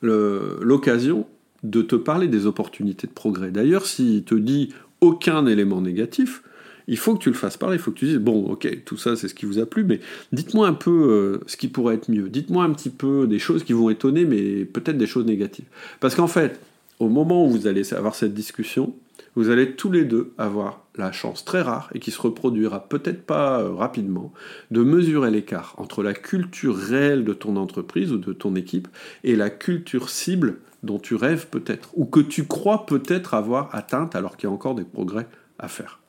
l'occasion 0.03 1.29
de 1.63 1.81
te 1.81 1.95
parler 1.95 2.27
des 2.27 2.47
opportunités 2.47 3.07
de 3.07 3.13
progrès. 3.13 3.53
D'ailleurs, 3.53 3.87
s'il 3.87 4.25
te 4.25 4.35
dit 4.35 4.71
aucun 5.01 5.47
élément 5.47 5.81
négatif, 5.81 6.43
il 6.89 6.99
faut 6.99 7.15
que 7.15 7.23
tu 7.23 7.31
le 7.31 7.35
fasses 7.35 7.57
parler, 7.57 7.77
il 7.77 7.81
faut 7.81 7.91
que 7.91 7.99
tu 7.99 8.07
dises, 8.07 8.19
bon, 8.19 8.47
ok, 8.47 8.85
tout 8.85 8.97
ça 8.97 9.17
c'est 9.17 9.29
ce 9.29 9.35
qui 9.35 9.47
vous 9.47 9.59
a 9.59 9.67
plu, 9.67 9.85
mais 9.85 10.01
dites-moi 10.33 10.67
un 10.67 10.75
peu 10.75 10.91
euh, 10.91 11.45
ce 11.47 11.57
qui 11.57 11.69
pourrait 11.69 11.97
être 11.97 12.11
mieux, 12.11 12.29
dites-moi 12.29 12.65
un 12.65 12.71
petit 12.71 12.91
peu 12.91 13.27
des 13.27 13.39
choses 13.39 13.65
qui 13.65 13.73
vont 13.73 13.91
étonner, 13.91 14.25
mais 14.25 14.65
peut-être 14.65 14.99
des 14.99 15.07
choses 15.07 15.27
négatives. 15.27 15.67
Parce 16.01 16.15
qu'en 16.15 16.27
fait, 16.27 16.61
au 16.99 17.09
moment 17.09 17.47
où 17.47 17.51
vous 17.51 17.67
allez 17.67 17.93
avoir 17.95 18.15
cette 18.15 18.35
discussion, 18.35 18.95
vous 19.37 19.51
allez 19.51 19.73
tous 19.73 19.91
les 19.91 20.05
deux 20.05 20.33
avoir 20.39 20.85
la 20.97 21.11
chance 21.11 21.45
très 21.45 21.61
rare, 21.61 21.91
et 21.95 21.99
qui 21.99 22.11
se 22.11 22.21
reproduira 22.21 22.89
peut-être 22.89 23.25
pas 23.25 23.61
euh, 23.61 23.71
rapidement, 23.73 24.33
de 24.71 24.83
mesurer 24.83 25.31
l'écart 25.31 25.75
entre 25.77 26.03
la 26.03 26.15
culture 26.15 26.77
réelle 26.77 27.25
de 27.25 27.33
ton 27.33 27.57
entreprise 27.57 28.13
ou 28.13 28.19
de 28.19 28.33
ton 28.33 28.55
équipe 28.55 28.89
et 29.25 29.35
la 29.35 29.51
culture 29.51 30.09
cible 30.09 30.59
dont 30.85 30.99
tu 30.99 31.15
rêves 31.15 31.49
peut-être, 31.49 31.91
ou 31.95 32.05
que 32.05 32.21
tu 32.21 32.45
crois 32.45 32.87
peut-être 32.87 33.35
avoir 33.35 33.75
atteinte 33.75 34.15
alors 34.15 34.37
qu'il 34.37 34.49
y 34.49 34.53
a 34.53 34.55
encore 34.55 34.75
des 34.75 34.85
progrès 34.85 35.27
à 35.59 35.67
faire. 35.67 36.04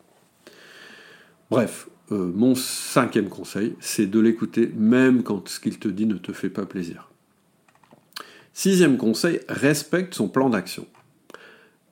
Bref, 1.51 1.87
euh, 2.11 2.31
mon 2.33 2.55
cinquième 2.55 3.29
conseil, 3.29 3.75
c'est 3.79 4.05
de 4.05 4.19
l'écouter 4.19 4.71
même 4.75 5.23
quand 5.23 5.47
ce 5.47 5.59
qu'il 5.59 5.79
te 5.79 5.87
dit 5.87 6.05
ne 6.05 6.17
te 6.17 6.33
fait 6.33 6.49
pas 6.49 6.65
plaisir. 6.65 7.09
Sixième 8.53 8.97
conseil, 8.97 9.41
respecte 9.49 10.13
son 10.13 10.27
plan 10.27 10.49
d'action. 10.49 10.87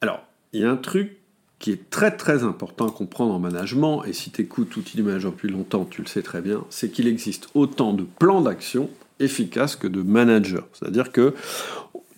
Alors, 0.01 0.24
il 0.53 0.62
y 0.62 0.63
a 0.63 0.72
un 0.72 0.77
truc 0.77 1.17
qui 1.60 1.72
est 1.72 1.89
très 1.89 2.15
très 2.15 2.43
important 2.43 2.88
à 2.88 2.91
comprendre 2.91 3.33
en 3.33 3.39
management, 3.39 4.03
et 4.03 4.13
si 4.13 4.31
tu 4.31 4.41
écoutes 4.41 4.75
Outils 4.75 4.98
du 4.98 5.03
Manager 5.03 5.31
depuis 5.31 5.50
longtemps, 5.50 5.86
tu 5.86 6.01
le 6.01 6.07
sais 6.07 6.22
très 6.22 6.41
bien, 6.41 6.65
c'est 6.69 6.89
qu'il 6.89 7.07
existe 7.07 7.48
autant 7.53 7.93
de 7.93 8.03
plans 8.03 8.41
d'action 8.41 8.89
efficaces 9.19 9.75
que 9.75 9.88
de 9.88 10.01
managers. 10.01 10.65
C'est-à-dire 10.74 11.12
que 11.12 11.33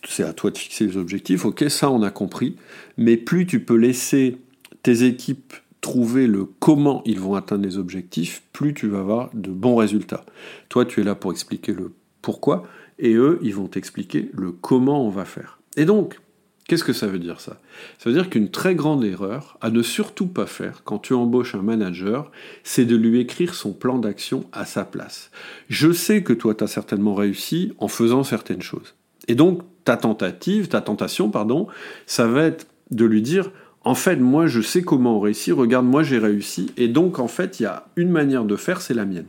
c'est 0.08 0.24
à 0.24 0.34
toi 0.34 0.52
de 0.52 0.58
fixer 0.58 0.88
les 0.88 0.98
objectifs, 0.98 1.46
ok, 1.46 1.66
ça 1.70 1.92
on 1.92 2.02
a 2.02 2.12
compris, 2.12 2.56
mais 2.98 3.18
plus 3.18 3.46
tu 3.46 3.60
peux 3.60 3.76
laisser 3.76 4.38
tes 4.84 5.04
équipes 5.04 5.54
trouver 5.86 6.26
le 6.26 6.46
comment 6.46 7.04
ils 7.06 7.20
vont 7.20 7.36
atteindre 7.36 7.64
les 7.64 7.78
objectifs, 7.78 8.42
plus 8.54 8.74
tu 8.74 8.88
vas 8.88 9.02
avoir 9.02 9.30
de 9.36 9.52
bons 9.52 9.76
résultats. 9.76 10.26
Toi, 10.68 10.84
tu 10.84 11.00
es 11.00 11.04
là 11.04 11.14
pour 11.14 11.32
expliquer 11.32 11.74
le 11.74 11.92
pourquoi, 12.24 12.64
et 12.98 13.14
eux, 13.14 13.38
ils 13.44 13.54
vont 13.54 13.68
t'expliquer 13.68 14.32
le 14.34 14.52
comment 14.52 15.06
on 15.06 15.10
va 15.10 15.26
faire. 15.26 15.60
Et 15.78 15.86
donc, 15.86 16.20
Qu'est-ce 16.68 16.84
que 16.84 16.94
ça 16.94 17.06
veut 17.06 17.20
dire 17.20 17.42
ça? 17.42 17.60
Ça 18.00 18.10
veut 18.10 18.16
dire 18.16 18.28
qu'une 18.28 18.50
très 18.50 18.74
grande 18.74 19.06
erreur 19.06 19.56
à 19.62 19.70
ne 19.70 19.84
surtout 19.84 20.26
pas 20.26 20.48
faire 20.48 20.82
quand 20.84 20.98
tu 20.98 21.14
embauches 21.14 21.54
un 21.54 21.62
manager, 21.62 22.32
c'est 22.64 22.86
de 22.86 22.96
lui 22.96 23.20
écrire 23.20 23.54
son 23.54 23.72
plan 23.72 24.00
d'action 24.00 24.46
à 24.52 24.66
sa 24.66 24.84
place. 24.84 25.30
Je 25.70 25.92
sais 25.92 26.24
que 26.24 26.34
toi, 26.34 26.56
tu 26.56 26.64
as 26.64 26.68
certainement 26.68 27.14
réussi 27.14 27.74
en 27.78 27.88
faisant 27.88 28.24
certaines 28.24 28.64
choses. 28.64 28.96
Et 29.28 29.36
donc, 29.36 29.62
ta 29.84 29.96
tentative, 29.96 30.68
ta 30.68 30.82
tentation, 30.82 31.30
pardon, 31.30 31.68
ça 32.08 32.26
va 32.26 32.46
être 32.46 32.66
de 32.90 33.06
lui 33.06 33.22
dire, 33.22 33.52
en 33.86 33.96
fait, 33.96 34.18
moi, 34.18 34.48
je 34.48 34.62
sais 34.62 34.82
comment 34.82 35.18
on 35.18 35.20
réussit, 35.20 35.54
regarde, 35.54 35.86
moi, 35.86 36.04
j'ai 36.04 36.18
réussi, 36.18 36.72
et 36.76 36.88
donc, 36.88 37.20
en 37.20 37.28
fait, 37.28 37.60
il 37.60 37.64
y 37.64 37.68
a 37.68 37.88
une 37.96 38.10
manière 38.10 38.44
de 38.44 38.56
faire, 38.56 38.82
c'est 38.82 38.96
la 38.96 39.06
mienne. 39.06 39.28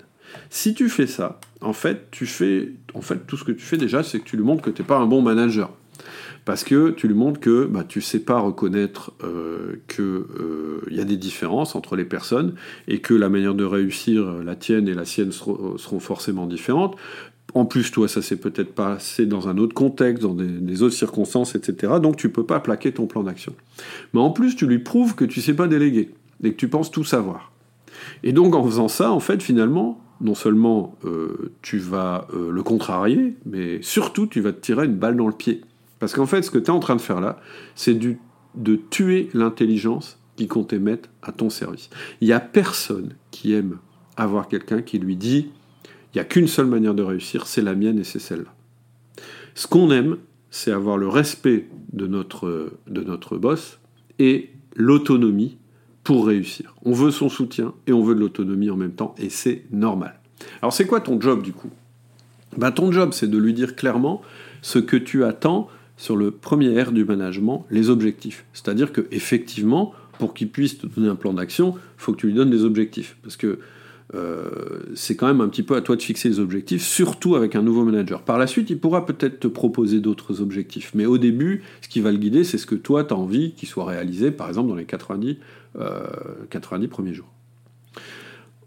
Si 0.50 0.74
tu 0.74 0.88
fais 0.88 1.06
ça, 1.06 1.38
en 1.60 1.72
fait, 1.72 2.10
tu 2.10 2.26
fais, 2.26 2.72
en 2.94 3.02
fait, 3.02 3.26
tout 3.26 3.36
ce 3.36 3.44
que 3.44 3.52
tu 3.52 3.64
fais 3.64 3.76
déjà, 3.76 4.02
c'est 4.02 4.18
que 4.18 4.24
tu 4.24 4.36
lui 4.36 4.44
montres 4.44 4.62
que 4.62 4.70
tu 4.70 4.82
n'es 4.82 4.88
pas 4.88 4.96
un 4.96 5.06
bon 5.06 5.22
manager 5.22 5.70
parce 6.46 6.62
que 6.62 6.90
tu 6.90 7.08
lui 7.08 7.14
montres 7.14 7.40
que 7.40 7.66
bah, 7.66 7.84
tu 7.86 7.98
ne 7.98 8.04
sais 8.04 8.20
pas 8.20 8.38
reconnaître 8.38 9.12
euh, 9.24 9.82
qu'il 9.88 10.04
euh, 10.04 10.80
y 10.90 11.00
a 11.00 11.04
des 11.04 11.16
différences 11.16 11.74
entre 11.74 11.96
les 11.96 12.04
personnes 12.04 12.54
et 12.86 13.00
que 13.00 13.14
la 13.14 13.28
manière 13.28 13.54
de 13.54 13.64
réussir, 13.64 14.22
euh, 14.22 14.44
la 14.44 14.54
tienne 14.54 14.88
et 14.88 14.94
la 14.94 15.04
sienne 15.04 15.32
seront, 15.32 16.00
forcément 16.00 16.46
différentes. 16.46 16.96
En 17.56 17.64
plus, 17.64 17.90
toi, 17.90 18.06
ça 18.06 18.20
s'est 18.20 18.36
peut-être 18.36 18.74
passé 18.74 19.24
dans 19.24 19.48
un 19.48 19.56
autre 19.56 19.72
contexte, 19.72 20.22
dans 20.22 20.34
des, 20.34 20.82
autres 20.82 20.94
circonstances, 20.94 21.54
etc. 21.54 21.94
Donc, 22.02 22.18
tu 22.18 22.26
ne 22.26 22.32
peux 22.32 22.44
pas 22.44 22.60
plaquer 22.60 22.92
ton 22.92 23.06
plan 23.06 23.22
d'action. 23.22 23.54
Mais 24.12 24.20
en 24.20 24.28
plus, 24.28 24.56
tu 24.56 24.66
lui 24.66 24.78
prouves 24.78 25.14
que 25.14 25.24
tu 25.24 25.38
ne 25.38 25.42
sais 25.42 25.54
pas 25.54 25.66
déléguer 25.66 26.10
et 26.44 26.50
que 26.50 26.56
tu 26.56 26.68
penses 26.68 26.90
tout 26.90 27.02
savoir. 27.02 27.52
Et 28.22 28.32
donc, 28.32 28.54
en 28.54 28.62
faisant 28.62 28.88
ça, 28.88 29.10
en 29.10 29.20
fait, 29.20 29.42
finalement, 29.42 29.98
non 30.20 30.34
seulement 30.34 30.98
tu 31.62 31.78
vas 31.78 32.28
le 32.36 32.62
contrarier, 32.62 33.36
mais 33.46 33.80
surtout, 33.80 34.26
tu 34.26 34.42
vas 34.42 34.52
te 34.52 34.60
tirer 34.60 34.84
une 34.84 34.96
balle 34.96 35.16
dans 35.16 35.26
le 35.26 35.32
pied. 35.32 35.62
Parce 35.98 36.12
qu'en 36.12 36.26
fait, 36.26 36.42
ce 36.42 36.50
que 36.50 36.58
tu 36.58 36.66
es 36.66 36.70
en 36.70 36.78
train 36.78 36.96
de 36.96 37.00
faire 37.00 37.22
là, 37.22 37.40
c'est 37.74 37.98
de 37.98 38.76
tuer 38.90 39.30
l'intelligence 39.32 40.18
qui 40.36 40.46
comptait 40.46 40.78
mettre 40.78 41.08
à 41.22 41.32
ton 41.32 41.48
service. 41.48 41.88
Il 42.20 42.28
n'y 42.28 42.34
a 42.34 42.40
personne 42.40 43.14
qui 43.30 43.54
aime 43.54 43.78
avoir 44.18 44.46
quelqu'un 44.46 44.82
qui 44.82 44.98
lui 44.98 45.16
dit 45.16 45.48
il 46.16 46.20
n'y 46.20 46.22
a 46.22 46.24
qu'une 46.24 46.48
seule 46.48 46.64
manière 46.64 46.94
de 46.94 47.02
réussir, 47.02 47.46
c'est 47.46 47.60
la 47.60 47.74
mienne 47.74 47.98
et 47.98 48.04
c'est 48.04 48.18
celle-là. 48.18 48.54
Ce 49.54 49.66
qu'on 49.66 49.90
aime, 49.90 50.16
c'est 50.48 50.72
avoir 50.72 50.96
le 50.96 51.08
respect 51.08 51.68
de 51.92 52.06
notre, 52.06 52.72
de 52.86 53.02
notre 53.02 53.36
boss 53.36 53.78
et 54.18 54.48
l'autonomie 54.74 55.58
pour 56.04 56.26
réussir. 56.26 56.74
On 56.86 56.92
veut 56.92 57.10
son 57.10 57.28
soutien 57.28 57.74
et 57.86 57.92
on 57.92 58.02
veut 58.02 58.14
de 58.14 58.20
l'autonomie 58.20 58.70
en 58.70 58.78
même 58.78 58.94
temps, 58.94 59.14
et 59.18 59.28
c'est 59.28 59.64
normal. 59.70 60.18
Alors 60.62 60.72
c'est 60.72 60.86
quoi 60.86 61.02
ton 61.02 61.20
job 61.20 61.42
du 61.42 61.52
coup? 61.52 61.68
Ben, 62.56 62.70
Ton 62.72 62.92
job, 62.92 63.10
c'est 63.12 63.28
de 63.28 63.36
lui 63.36 63.52
dire 63.52 63.76
clairement 63.76 64.22
ce 64.62 64.78
que 64.78 64.96
tu 64.96 65.22
attends 65.22 65.68
sur 65.98 66.16
le 66.16 66.30
premier 66.30 66.82
R 66.82 66.92
du 66.92 67.04
management, 67.04 67.66
les 67.70 67.90
objectifs. 67.90 68.46
C'est-à-dire 68.54 68.90
que 68.92 69.06
effectivement, 69.10 69.92
pour 70.18 70.32
qu'il 70.32 70.48
puisse 70.48 70.78
te 70.78 70.86
donner 70.86 71.10
un 71.10 71.14
plan 71.14 71.34
d'action, 71.34 71.74
il 71.76 71.98
faut 71.98 72.12
que 72.12 72.20
tu 72.20 72.28
lui 72.28 72.34
donnes 72.34 72.48
des 72.48 72.64
objectifs. 72.64 73.18
Parce 73.22 73.36
que 73.36 73.58
euh, 74.14 74.84
c'est 74.94 75.16
quand 75.16 75.26
même 75.26 75.40
un 75.40 75.48
petit 75.48 75.62
peu 75.62 75.74
à 75.74 75.80
toi 75.80 75.96
de 75.96 76.02
fixer 76.02 76.28
les 76.28 76.38
objectifs, 76.38 76.82
surtout 76.82 77.34
avec 77.34 77.56
un 77.56 77.62
nouveau 77.62 77.84
manager. 77.84 78.22
Par 78.22 78.38
la 78.38 78.46
suite, 78.46 78.70
il 78.70 78.78
pourra 78.78 79.04
peut-être 79.04 79.40
te 79.40 79.48
proposer 79.48 80.00
d'autres 80.00 80.40
objectifs. 80.40 80.92
Mais 80.94 81.06
au 81.06 81.18
début, 81.18 81.62
ce 81.80 81.88
qui 81.88 82.00
va 82.00 82.12
le 82.12 82.18
guider, 82.18 82.44
c'est 82.44 82.58
ce 82.58 82.66
que 82.66 82.76
toi, 82.76 83.04
tu 83.04 83.14
as 83.14 83.16
envie 83.16 83.52
qu'il 83.52 83.68
soit 83.68 83.84
réalisé, 83.84 84.30
par 84.30 84.48
exemple, 84.48 84.68
dans 84.68 84.76
les 84.76 84.84
90, 84.84 85.38
90 86.50 86.84
euh, 86.84 86.88
premiers 86.88 87.14
jours. 87.14 87.32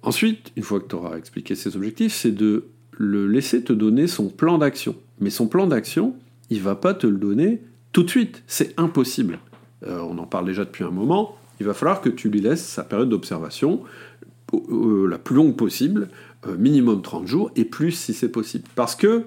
Ensuite, 0.02 0.52
une 0.56 0.64
fois 0.64 0.80
que 0.80 0.88
tu 0.88 0.96
auras 0.96 1.18
expliqué 1.18 1.56
ses 1.56 1.76
objectifs, 1.76 2.14
c'est 2.14 2.32
de 2.32 2.66
le 2.92 3.28
laisser 3.28 3.64
te 3.64 3.74
donner 3.74 4.08
son 4.08 4.30
plan 4.30 4.58
d'action. 4.58 4.96
Mais 5.20 5.30
son 5.30 5.48
plan 5.48 5.68
d'action, 5.68 6.16
il 6.50 6.62
va 6.62 6.76
pas 6.76 6.94
te 6.94 7.08
le 7.08 7.18
donner 7.18 7.62
tout 7.94 8.04
de 8.04 8.10
suite. 8.10 8.44
C'est 8.48 8.78
impossible. 8.78 9.40
Euh, 9.88 10.00
on 10.02 10.18
en 10.18 10.26
parle 10.26 10.46
déjà 10.46 10.66
depuis 10.66 10.84
un 10.84 10.92
moment. 10.92 11.38
Il 11.60 11.66
va 11.66 11.74
falloir 11.74 12.02
que 12.02 12.10
tu 12.10 12.30
lui 12.30 12.42
laisses 12.42 12.66
sa 12.66 12.84
période 12.84 13.10
d'observation 13.10 13.82
la 14.52 15.18
plus 15.18 15.36
longue 15.36 15.56
possible, 15.56 16.10
euh, 16.48 16.56
minimum 16.58 17.02
30 17.02 17.28
jours, 17.28 17.52
et 17.56 17.66
plus 17.66 17.92
si 17.92 18.14
c'est 18.14 18.30
possible. 18.30 18.66
Parce 18.76 18.96
que 18.96 19.24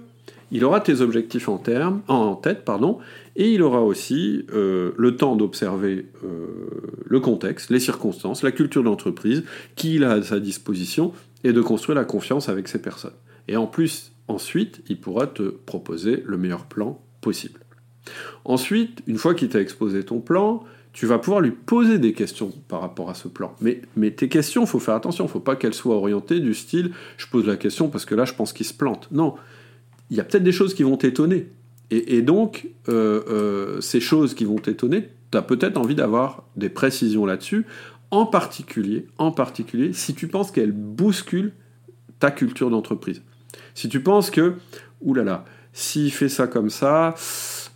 il 0.50 0.64
aura 0.64 0.80
tes 0.80 1.00
objectifs 1.00 1.48
en, 1.48 1.56
tête, 2.36 2.64
pardon, 2.66 2.98
et 3.36 3.52
il 3.52 3.62
aura 3.62 3.80
aussi 3.80 4.44
le 4.52 5.10
temps 5.16 5.34
d'observer 5.34 6.04
le 7.06 7.20
contexte, 7.20 7.70
les 7.70 7.80
circonstances, 7.80 8.42
la 8.42 8.52
culture 8.52 8.82
d'entreprise 8.82 9.44
qu'il 9.76 10.04
a 10.04 10.10
à 10.10 10.22
sa 10.22 10.40
disposition, 10.40 11.14
et 11.44 11.52
de 11.52 11.60
construire 11.60 11.96
la 11.96 12.04
confiance 12.04 12.48
avec 12.48 12.68
ces 12.68 12.80
personnes. 12.80 13.14
Et 13.48 13.56
en 13.56 13.66
plus, 13.66 14.12
ensuite, 14.28 14.82
il 14.88 15.00
pourra 15.00 15.26
te 15.26 15.42
proposer 15.42 16.22
le 16.26 16.36
meilleur 16.36 16.66
plan 16.66 17.02
possible. 17.20 17.60
Ensuite, 18.44 19.02
une 19.06 19.16
fois 19.16 19.34
qu'il 19.34 19.48
t'a 19.48 19.60
exposé 19.60 20.04
ton 20.04 20.20
plan, 20.20 20.64
tu 20.92 21.06
vas 21.06 21.18
pouvoir 21.18 21.40
lui 21.40 21.50
poser 21.50 21.98
des 21.98 22.12
questions 22.12 22.52
par 22.68 22.80
rapport 22.80 23.08
à 23.08 23.14
ce 23.14 23.28
plan. 23.28 23.54
Mais, 23.60 23.80
mais 23.96 24.10
tes 24.10 24.28
questions, 24.28 24.66
faut 24.66 24.78
faire 24.78 24.94
attention, 24.94 25.24
il 25.24 25.30
faut 25.30 25.40
pas 25.40 25.56
qu'elles 25.56 25.74
soient 25.74 25.96
orientées 25.96 26.40
du 26.40 26.54
style 26.54 26.92
je 27.16 27.26
pose 27.26 27.46
la 27.46 27.56
question 27.56 27.88
parce 27.88 28.04
que 28.04 28.14
là 28.14 28.24
je 28.24 28.34
pense 28.34 28.52
qu'il 28.52 28.66
se 28.66 28.74
plante. 28.74 29.08
Non, 29.10 29.34
il 30.10 30.16
y 30.16 30.20
a 30.20 30.24
peut-être 30.24 30.44
des 30.44 30.52
choses 30.52 30.74
qui 30.74 30.82
vont 30.82 30.96
t'étonner. 30.96 31.48
Et, 31.94 32.22
donc, 32.22 32.68
euh, 32.88 33.20
euh, 33.28 33.80
ces 33.82 34.00
choses 34.00 34.32
qui 34.32 34.46
vont 34.46 34.56
t'étonner, 34.56 35.10
tu 35.30 35.36
as 35.36 35.42
peut-être 35.42 35.76
envie 35.76 35.94
d'avoir 35.94 36.44
des 36.56 36.70
précisions 36.70 37.26
là-dessus, 37.26 37.66
en 38.10 38.24
particulier, 38.24 39.08
en 39.18 39.30
particulier 39.30 39.92
si 39.92 40.14
tu 40.14 40.26
penses 40.26 40.50
qu'elles 40.50 40.72
bousculent 40.72 41.52
ta 42.18 42.30
culture 42.30 42.70
d'entreprise. 42.70 43.22
Si 43.74 43.90
tu 43.90 44.00
penses 44.00 44.30
que, 44.30 44.54
oulala, 45.02 45.44
s'il 45.74 46.10
fait 46.10 46.30
ça 46.30 46.46
comme 46.46 46.70
ça, 46.70 47.14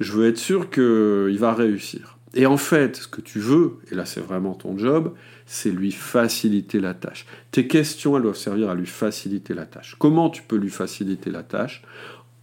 je 0.01 0.13
veux 0.13 0.29
être 0.29 0.39
sûr 0.39 0.71
qu'il 0.71 1.39
va 1.39 1.53
réussir. 1.53 2.16
Et 2.37 2.45
en 2.45 2.59
fait, 2.59 2.97
ce 2.97 3.09
que 3.09 3.23
tu 3.23 3.41
veux, 3.41 3.79
et 3.91 3.95
là 3.95 4.05
c'est 4.05 4.21
vraiment 4.21 4.55
ton 4.55 4.77
job, 4.77 5.15
c'est 5.47 5.71
lui 5.71 5.91
faciliter 5.91 6.81
la 6.81 6.93
tâche. 6.93 7.25
Tes 7.51 7.67
questions, 7.67 8.15
elles 8.15 8.23
doivent 8.23 8.37
servir 8.37 8.69
à 8.69 8.75
lui 8.75 8.87
faciliter 8.87 9.55
la 9.55 9.65
tâche. 9.65 9.97
Comment 9.99 10.29
tu 10.29 10.43
peux 10.43 10.57
lui 10.57 10.69
faciliter 10.69 11.31
la 11.31 11.43
tâche? 11.43 11.83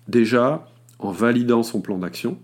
Déjà, 0.08 0.68
en 0.98 1.12
validant 1.12 1.62
son 1.62 1.80
plan 1.80 2.00
d'action, 2.00 2.40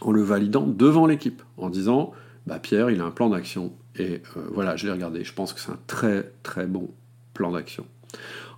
en 0.00 0.10
le 0.10 0.22
validant 0.22 0.66
devant 0.66 1.06
l'équipe, 1.06 1.42
en 1.58 1.68
disant, 1.68 2.12
bah 2.46 2.58
Pierre, 2.58 2.90
il 2.90 3.00
a 3.02 3.04
un 3.04 3.10
plan 3.10 3.28
d'action, 3.28 3.74
Et 3.96 4.22
euh, 4.36 4.48
voilà, 4.52 4.76
je 4.76 4.86
l'ai 4.86 4.92
regardé. 4.92 5.22
Je 5.22 5.34
pense 5.34 5.52
que 5.52 5.60
c'est 5.60 5.70
un 5.70 5.78
très 5.86 6.32
très 6.42 6.66
bon 6.66 6.90
plan 7.34 7.52
d'action. 7.52 7.86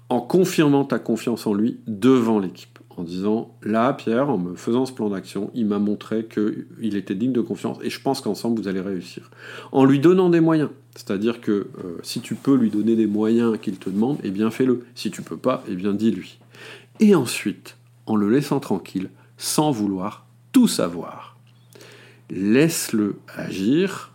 En 0.09 0.21
confirmant 0.21 0.85
ta 0.85 1.01
confiance 1.01 1.47
en 1.47 1.55
lui 1.55 1.81
devant 1.87 2.39
l'équipe. 2.39 2.76
En 2.97 3.03
disant, 3.03 3.55
là, 3.63 3.93
Pierre, 3.93 4.31
en 4.31 4.39
me 4.39 4.57
faisant 4.57 4.87
ce 4.87 4.93
plan 4.93 5.11
d'action, 5.11 5.51
il 5.55 5.67
m'a 5.67 5.79
montré 5.79 6.25
qu'il 6.25 6.97
était 6.97 7.15
digne 7.15 7.33
de 7.33 7.43
confiance 7.43 7.77
et 7.83 7.91
je 7.91 8.01
pense 8.01 8.23
qu'ensemble, 8.23 8.59
vous 8.61 8.69
allez 8.69 8.81
réussir. 8.81 9.31
En 9.71 9.85
lui 9.85 10.01
donnant 10.01 10.31
des 10.31 10.41
moyens. 10.41 10.71
C'est-à-dire 10.95 11.43
que 11.43 11.53
euh, 11.53 11.99
si 12.03 12.21
tu 12.21 12.35
peux 12.35 12.57
lui 12.57 12.71
donner 12.71 12.97
des 12.97 13.07
moyens 13.07 13.59
qu'il 13.61 13.77
te 13.77 13.91
demande, 13.91 14.17
eh 14.25 14.31
bien 14.31 14.51
fais-le. 14.51 14.87
Si 14.95 15.11
tu 15.11 15.21
peux 15.21 15.37
pas, 15.37 15.63
eh 15.69 15.75
bien 15.75 15.93
dis-lui. 15.93 16.39
Et 17.01 17.15
ensuite, 17.15 17.77
en 18.07 18.17
le 18.17 18.31
laissant 18.31 18.61
tranquille, 18.61 19.11
sans 19.37 19.71
vouloir 19.71 20.27
tout 20.53 20.69
savoir. 20.69 21.37
Laisse-le 22.31 23.17
agir 23.37 24.13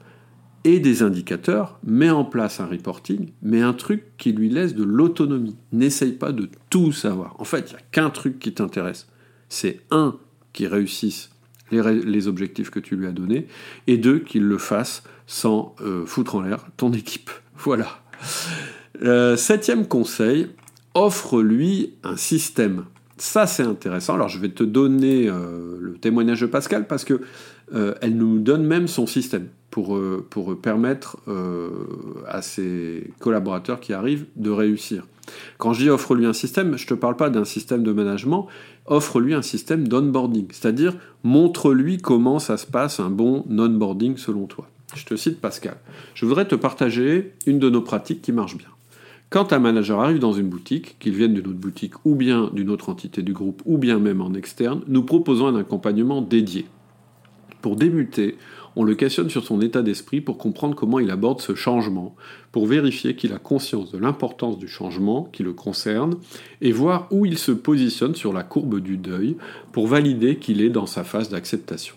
et 0.64 0.80
des 0.80 1.02
indicateurs, 1.04 1.80
mets 1.84 2.10
en 2.10 2.24
place 2.24 2.60
un 2.60 2.68
reporting, 2.68 3.30
mais 3.42 3.62
un 3.62 3.74
truc 3.74 4.04
qui 4.18 4.32
lui 4.32 4.50
laisse 4.50 4.76
de 4.76 4.84
l'autonomie. 4.84 5.56
N'essaye 5.72 6.12
pas 6.12 6.32
de 6.32 6.50
tout 6.70 6.92
savoir. 6.92 7.36
En 7.40 7.46
fait, 7.46 7.72
il 7.72 7.74
n'y 7.74 7.80
a 7.80 7.84
qu'un 7.92 8.10
truc 8.10 8.40
qui 8.40 8.54
t'intéresse. 8.54 9.08
C'est 9.50 9.82
un, 9.90 10.18
qui 10.54 10.68
réussisse 10.68 11.32
les, 11.72 12.28
objectifs 12.28 12.70
que 12.70 12.80
tu 12.80 12.96
lui 12.96 13.08
as 13.08 13.12
donnés, 13.12 13.48
et 13.88 13.98
deux, 13.98 14.20
qu'il 14.20 14.44
le 14.44 14.58
fasse 14.58 15.04
sans 15.26 15.76
euh, 15.82 16.06
foutre 16.06 16.36
en 16.36 16.42
l'air 16.42 16.66
ton 16.78 16.92
équipe. 16.94 17.30
Voilà. 17.64 18.02
Euh, 19.04 19.38
septième 19.38 19.86
conseil, 19.86 20.48
offre-lui 20.96 21.94
un 22.04 22.16
système. 22.16 22.86
Ça, 23.18 23.46
c'est 23.46 23.62
intéressant. 23.62 24.16
Alors, 24.16 24.30
je 24.30 24.40
vais 24.40 24.50
te 24.50 24.64
donner 24.64 25.30
euh, 25.30 25.78
le 25.80 25.94
témoignage 25.94 26.42
de 26.42 26.48
Pascal 26.48 26.88
parce 26.88 27.06
que 27.06 27.22
elle 28.02 28.18
nous 28.18 28.40
donne 28.40 28.66
même 28.66 28.90
son 28.90 29.08
système 29.08 29.48
pour, 29.72 29.96
euh, 29.96 30.26
pour 30.30 30.60
permettre 30.60 31.18
à 32.28 32.42
ses 32.42 33.12
collaborateurs 33.20 33.80
qui 33.80 33.94
arrivent 33.94 34.26
de 34.36 34.50
réussir. 34.50 35.06
Quand 35.58 35.74
je 35.74 35.84
dis 35.84 35.90
offre-lui 35.90 36.26
un 36.26 36.34
système, 36.34 36.78
je 36.78 36.84
ne 36.84 36.90
te 36.90 36.94
parle 36.94 37.16
pas 37.16 37.30
d'un 37.30 37.46
système 37.46 37.84
de 37.84 37.92
management, 37.92 38.48
offre-lui 38.86 39.34
un 39.34 39.42
système 39.42 39.88
d'onboarding, 39.88 40.48
c'est-à-dire 40.52 40.96
montre-lui 41.24 41.98
comment 41.98 42.40
ça 42.40 42.58
se 42.58 42.66
passe 42.66 43.00
un 43.00 43.10
bon 43.10 43.46
onboarding 43.50 44.18
selon 44.18 44.46
toi. 44.46 44.68
Je 44.96 45.06
te 45.06 45.16
cite 45.16 45.40
Pascal. 45.40 45.78
Je 46.14 46.26
voudrais 46.26 46.48
te 46.48 46.56
partager 46.56 47.34
une 47.46 47.60
de 47.60 47.70
nos 47.70 47.82
pratiques 47.82 48.22
qui 48.22 48.32
marche 48.32 48.58
bien. 48.58 48.68
Quand 49.30 49.54
un 49.54 49.60
manager 49.60 50.02
arrive 50.02 50.20
dans 50.20 50.34
une 50.34 50.50
boutique, 50.50 50.98
qu'il 51.00 51.14
vienne 51.14 51.34
d'une 51.34 51.48
autre 51.48 51.58
boutique 51.58 51.94
ou 52.04 52.16
bien 52.16 52.50
d'une 52.52 52.70
autre 52.70 52.90
entité 52.90 53.22
du 53.22 53.32
groupe 53.32 53.62
ou 53.66 53.78
bien 53.78 53.98
même 53.98 54.20
en 54.20 54.34
externe, 54.34 54.82
nous 54.88 55.04
proposons 55.04 55.48
un 55.48 55.56
accompagnement 55.56 56.22
dédié. 56.22 56.66
Pour 57.62 57.78
débuter, 57.78 58.38
on 58.76 58.84
le 58.84 58.96
questionne 58.96 59.30
sur 59.30 59.44
son 59.44 59.62
état 59.62 59.82
d'esprit 59.82 60.22
pour 60.22 60.38
comprendre 60.38 60.76
comment 60.76 61.00
il 61.00 61.12
aborde 61.12 61.42
ce 61.42 61.56
changement, 61.56 62.16
pour 62.52 62.68
vérifier 62.68 63.16
qu'il 63.16 63.34
a 63.34 63.40
conscience 63.40 63.92
de 63.92 63.98
l'importance 63.98 64.58
du 64.58 64.68
changement 64.68 65.30
qui 65.32 65.44
le 65.44 65.54
concerne 65.54 66.16
et 66.62 66.72
voir 66.72 67.08
où 67.12 67.26
il 67.26 67.38
se 67.38 67.52
positionne 67.52 68.16
sur 68.16 68.34
la 68.34 68.44
courbe 68.44 68.80
du 68.80 68.98
deuil 68.98 69.36
pour 69.72 69.88
valider 69.88 70.38
qu'il 70.38 70.62
est 70.62 70.70
dans 70.70 70.86
sa 70.86 71.04
phase 71.04 71.30
d'acceptation. 71.30 71.96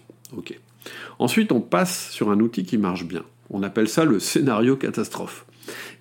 Ensuite, 1.18 1.52
on 1.52 1.60
passe 1.60 2.10
sur 2.10 2.30
un 2.30 2.40
outil 2.40 2.64
qui 2.64 2.78
marche 2.78 3.06
bien. 3.06 3.22
On 3.50 3.62
appelle 3.62 3.88
ça 3.88 4.04
le 4.04 4.18
scénario 4.18 4.76
catastrophe. 4.76 5.46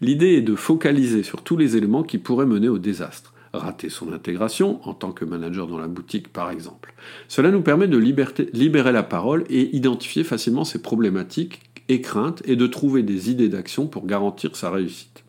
L'idée 0.01 0.34
est 0.34 0.42
de 0.42 0.56
focaliser 0.56 1.24
sur 1.24 1.42
tous 1.42 1.56
les 1.56 1.77
éléments 1.77 2.03
qui 2.03 2.18
pourraient 2.18 2.46
mener 2.46 2.68
au 2.68 2.80
désastre. 2.80 3.33
Rater 3.54 3.90
son 3.90 4.12
intégration, 4.14 4.80
en 4.88 4.94
tant 4.94 5.12
que 5.12 5.26
manager 5.26 5.68
dans 5.68 5.78
la 5.78 5.88
boutique 5.88 6.34
par 6.34 6.50
exemple. 6.50 6.94
Cela 7.28 7.52
nous 7.52 7.62
permet 7.62 7.88
de 7.88 7.98
libérer 7.98 8.92
la 8.92 9.04
parole 9.04 9.44
et 9.50 9.76
identifier 9.76 10.24
facilement 10.24 10.64
ses 10.64 10.82
problématiques 10.82 11.62
et 11.90 12.02
craintes 12.02 12.42
et 12.46 12.56
de 12.56 12.68
trouver 12.68 13.04
des 13.04 13.30
idées 13.30 13.50
d'action 13.50 13.88
pour 13.88 14.08
garantir 14.08 14.56
sa 14.56 14.72
réussite. 14.72 15.24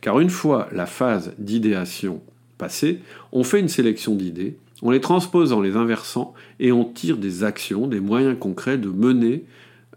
Car 0.00 0.20
une 0.20 0.30
fois 0.30 0.68
la 0.72 0.86
phase 0.86 1.32
d'idéation 1.38 2.22
passée, 2.58 3.00
on 3.32 3.44
fait 3.44 3.60
une 3.60 3.68
sélection 3.68 4.14
d'idées, 4.14 4.58
on 4.82 4.90
les 4.90 5.00
transpose 5.00 5.52
en 5.52 5.60
les 5.60 5.76
inversant 5.76 6.34
et 6.60 6.72
on 6.72 6.84
tire 6.84 7.16
des 7.16 7.44
actions, 7.44 7.86
des 7.86 8.00
moyens 8.00 8.36
concrets 8.38 8.78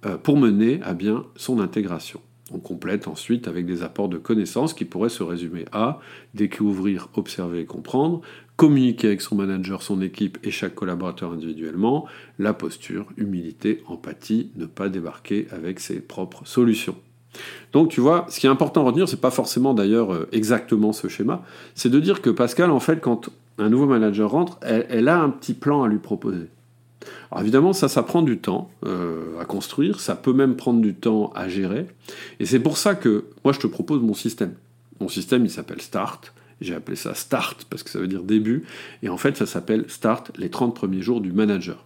euh, 0.06 0.18
pour 0.18 0.38
mener 0.38 0.80
à 0.84 0.94
bien 0.94 1.26
son 1.36 1.60
intégration. 1.60 2.22
On 2.54 2.60
complète 2.60 3.08
ensuite 3.08 3.48
avec 3.48 3.66
des 3.66 3.84
apports 3.84 4.08
de 4.08 4.18
connaissances 4.18 4.74
qui 4.74 4.86
pourraient 4.86 5.10
se 5.10 5.24
résumer 5.24 5.66
à 5.74 6.00
découvrir, 6.34 7.10
observer 7.16 7.62
et 7.62 7.66
comprendre, 7.66 8.22
communiquer 8.56 9.08
avec 9.08 9.22
son 9.22 9.36
manager, 9.36 9.82
son 9.82 10.02
équipe 10.02 10.38
et 10.44 10.52
chaque 10.52 10.74
collaborateur 10.74 11.32
individuellement, 11.32 12.06
la 12.40 12.54
posture, 12.54 13.06
humilité, 13.18 13.84
empathie, 13.88 14.52
ne 14.56 14.66
pas 14.66 14.90
débarquer 14.90 15.48
avec 15.52 15.80
ses 15.80 16.00
propres 16.00 16.46
solutions. 16.46 16.96
Donc 17.74 17.90
tu 17.90 18.02
vois, 18.02 18.26
ce 18.30 18.40
qui 18.40 18.48
est 18.48 18.50
important 18.50 18.82
à 18.82 18.86
retenir, 18.86 19.10
c'est 19.10 19.22
pas 19.22 19.32
forcément 19.32 19.74
d'ailleurs 19.74 20.14
euh, 20.14 20.28
exactement 20.32 20.94
ce 20.94 21.08
schéma, 21.08 21.44
c'est 21.76 21.90
de 21.90 22.00
dire 22.00 22.22
que 22.22 22.30
Pascal, 22.30 22.72
en 22.72 22.80
fait, 22.80 23.02
quand 23.02 23.30
un 23.60 23.70
nouveau 23.70 23.86
manager 23.86 24.32
rentre, 24.32 24.58
elle 24.62 25.08
a 25.08 25.20
un 25.20 25.30
petit 25.30 25.54
plan 25.54 25.84
à 25.84 25.88
lui 25.88 25.98
proposer. 25.98 26.48
Alors 27.32 27.42
évidemment, 27.42 27.74
ça, 27.74 27.88
ça 27.88 28.04
prend 28.04 28.22
du 28.22 28.38
temps 28.38 28.72
euh, 28.86 29.40
à 29.40 29.46
construire, 29.46 30.00
ça 30.00 30.16
peut 30.16 30.34
même 30.34 30.56
prendre 30.56 30.82
du 30.82 30.94
temps 30.94 31.32
à 31.36 31.48
gérer. 31.50 31.88
Et 32.40 32.46
c'est 32.46 32.60
pour 32.60 32.78
ça 32.78 32.96
que 32.96 33.26
moi, 33.44 33.54
je 33.54 33.60
te 33.60 33.68
propose 33.68 34.02
mon 34.02 34.14
système. 34.14 34.54
Mon 35.00 35.10
système, 35.10 35.46
il 35.46 35.52
s'appelle 35.52 35.82
Start. 35.82 36.34
J'ai 36.62 36.74
appelé 36.74 36.96
ça 36.96 37.14
Start 37.14 37.66
parce 37.70 37.84
que 37.84 37.90
ça 37.90 38.00
veut 38.00 38.08
dire 38.08 38.24
début. 38.24 38.66
Et 39.04 39.10
en 39.10 39.18
fait, 39.18 39.38
ça 39.38 39.46
s'appelle 39.46 39.86
Start, 39.88 40.32
les 40.38 40.50
30 40.50 40.76
premiers 40.76 41.02
jours 41.02 41.22
du 41.22 41.32
manager. 41.32 41.86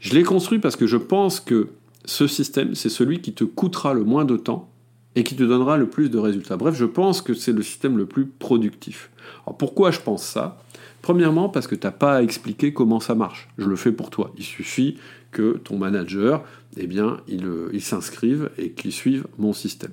Je 0.00 0.14
l'ai 0.14 0.22
construit 0.24 0.58
parce 0.58 0.76
que 0.76 0.86
je 0.86 0.96
pense 0.96 1.40
que 1.40 1.68
ce 2.04 2.26
système, 2.26 2.74
c'est 2.74 2.88
celui 2.88 3.20
qui 3.20 3.32
te 3.32 3.44
coûtera 3.44 3.94
le 3.94 4.04
moins 4.04 4.24
de 4.24 4.36
temps 4.36 4.68
et 5.14 5.24
qui 5.24 5.36
te 5.36 5.44
donnera 5.44 5.76
le 5.76 5.88
plus 5.88 6.10
de 6.10 6.18
résultats. 6.18 6.56
Bref, 6.56 6.74
je 6.74 6.84
pense 6.84 7.22
que 7.22 7.34
c'est 7.34 7.52
le 7.52 7.62
système 7.62 7.96
le 7.96 8.06
plus 8.06 8.26
productif. 8.26 9.10
Alors 9.46 9.56
pourquoi 9.56 9.90
je 9.90 10.00
pense 10.00 10.24
ça? 10.24 10.60
Premièrement, 11.04 11.50
parce 11.50 11.66
que 11.66 11.74
tu 11.74 11.86
n'as 11.86 11.90
pas 11.92 12.14
à 12.14 12.22
expliquer 12.22 12.72
comment 12.72 12.98
ça 12.98 13.14
marche. 13.14 13.50
Je 13.58 13.68
le 13.68 13.76
fais 13.76 13.92
pour 13.92 14.08
toi. 14.08 14.32
Il 14.38 14.42
suffit 14.42 14.96
que 15.32 15.58
ton 15.58 15.76
manager, 15.76 16.42
eh 16.78 16.86
bien, 16.86 17.18
il, 17.28 17.44
euh, 17.44 17.78
s'inscrive 17.78 18.48
et 18.56 18.70
qu'il 18.70 18.90
suive 18.90 19.26
mon 19.36 19.52
système. 19.52 19.90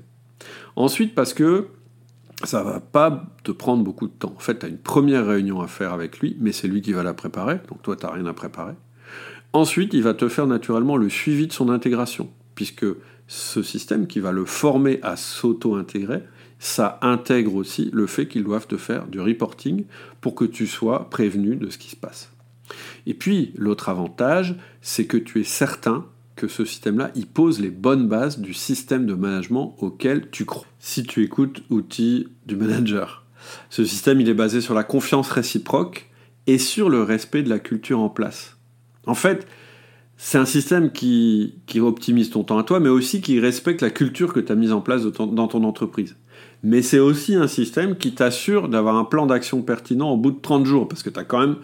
Ensuite, 0.78 1.14
parce 1.14 1.34
que 1.34 1.68
ça 2.46 2.64
va 2.64 2.80
pas 2.80 3.26
te 3.44 3.52
prendre 3.52 3.84
beaucoup 3.84 4.08
de 4.08 4.14
temps. 4.14 4.34
En 4.38 4.40
fait, 4.40 4.60
tu 4.60 4.66
as 4.66 4.70
une 4.70 4.78
première 4.78 5.28
réunion 5.28 5.60
à 5.60 5.68
faire 5.68 5.92
avec 5.92 6.20
lui, 6.20 6.38
mais 6.40 6.54
c'est 6.54 6.70
lui 6.70 6.82
qui 6.82 6.94
va 6.94 7.04
la 7.04 7.14
préparer, 7.14 7.60
donc 7.68 7.82
toi, 7.82 7.98
tu 7.98 8.06
n'as 8.06 8.14
rien 8.14 8.26
à 8.26 8.34
préparer. 8.34 8.76
Ensuite, 9.52 9.94
il 9.94 10.04
va 10.04 10.14
te 10.14 10.30
faire 10.30 10.48
naturellement 10.48 10.96
le 10.96 11.10
suivi 11.10 11.46
de 11.46 11.52
son 11.52 11.68
intégration, 11.68 12.30
puisque 12.56 12.86
ce 13.28 13.62
système 13.64 14.08
qui 14.08 14.22
va 14.22 14.32
le 14.32 14.46
former 14.46 15.02
à 15.04 15.18
s'auto-intégrer, 15.18 16.24
ça 16.62 17.00
intègre 17.02 17.56
aussi 17.56 17.90
le 17.92 18.06
fait 18.06 18.28
qu'ils 18.28 18.44
doivent 18.44 18.68
te 18.68 18.78
faire 18.78 19.08
du 19.08 19.20
reporting 19.20 19.86
pour 20.22 20.36
que 20.36 20.46
tu 20.46 20.68
sois 20.68 21.10
prévenu 21.10 21.56
de 21.56 21.72
ce 21.72 21.80
qui 21.80 21.90
se 21.90 21.96
passe. 21.96 22.32
Et 23.08 23.16
puis, 23.16 23.52
l'autre 23.56 23.90
avantage, 23.90 24.56
c'est 24.80 25.08
que 25.08 25.18
tu 25.18 25.42
es 25.42 25.44
certain 25.44 26.06
que 26.36 26.48
ce 26.48 26.64
système-là, 26.64 27.10
il 27.16 27.26
pose 27.26 27.60
les 27.60 27.72
bonnes 27.72 28.08
bases 28.08 28.40
du 28.40 28.54
système 28.54 29.08
de 29.08 29.16
management 29.16 29.76
auquel 29.80 30.30
tu 30.30 30.46
crois. 30.46 30.68
Si 30.78 31.02
tu 31.02 31.24
écoutes 31.24 31.64
outils 31.72 32.28
du 32.46 32.56
manager, 32.56 33.26
ce 33.72 33.84
système, 33.84 34.22
il 34.22 34.30
est 34.30 34.36
basé 34.36 34.62
sur 34.62 34.76
la 34.76 34.84
confiance 34.84 35.32
réciproque 35.32 36.12
et 36.46 36.60
sur 36.60 36.92
le 36.92 37.02
respect 37.02 37.42
de 37.42 37.50
la 37.50 37.60
culture 37.60 38.00
en 38.00 38.10
place. 38.10 38.58
En 39.08 39.16
fait, 39.16 39.48
c'est 40.16 40.38
un 40.38 40.46
système 40.46 40.92
qui, 40.92 41.56
optimise 41.80 42.30
ton 42.30 42.44
temps 42.44 42.60
à 42.60 42.64
toi, 42.64 42.80
mais 42.80 42.90
aussi 42.90 43.20
qui 43.20 43.40
respecte 43.40 43.82
la 43.82 43.90
culture 43.90 44.32
que 44.32 44.40
tu 44.40 44.52
as 44.52 44.56
mise 44.56 44.74
en 44.74 44.82
place 44.82 45.02
dans 45.02 45.48
ton 45.48 45.64
entreprise 45.64 46.16
mais 46.64 46.82
c'est 46.82 47.00
aussi 47.00 47.36
un 47.36 47.48
système 47.48 47.96
qui 47.96 48.14
t'assure 48.14 48.70
d'avoir 48.70 48.96
un 48.96 49.06
plan 49.06 49.26
d'action 49.26 49.62
pertinent 49.62 50.12
au 50.12 50.18
bout 50.18 50.32
de 50.32 50.40
30 50.42 50.66
jours, 50.66 50.88
parce 50.88 51.04
que 51.04 51.10
tu 51.10 51.20
as 51.20 51.24
quand 51.24 51.40
même, 51.40 51.56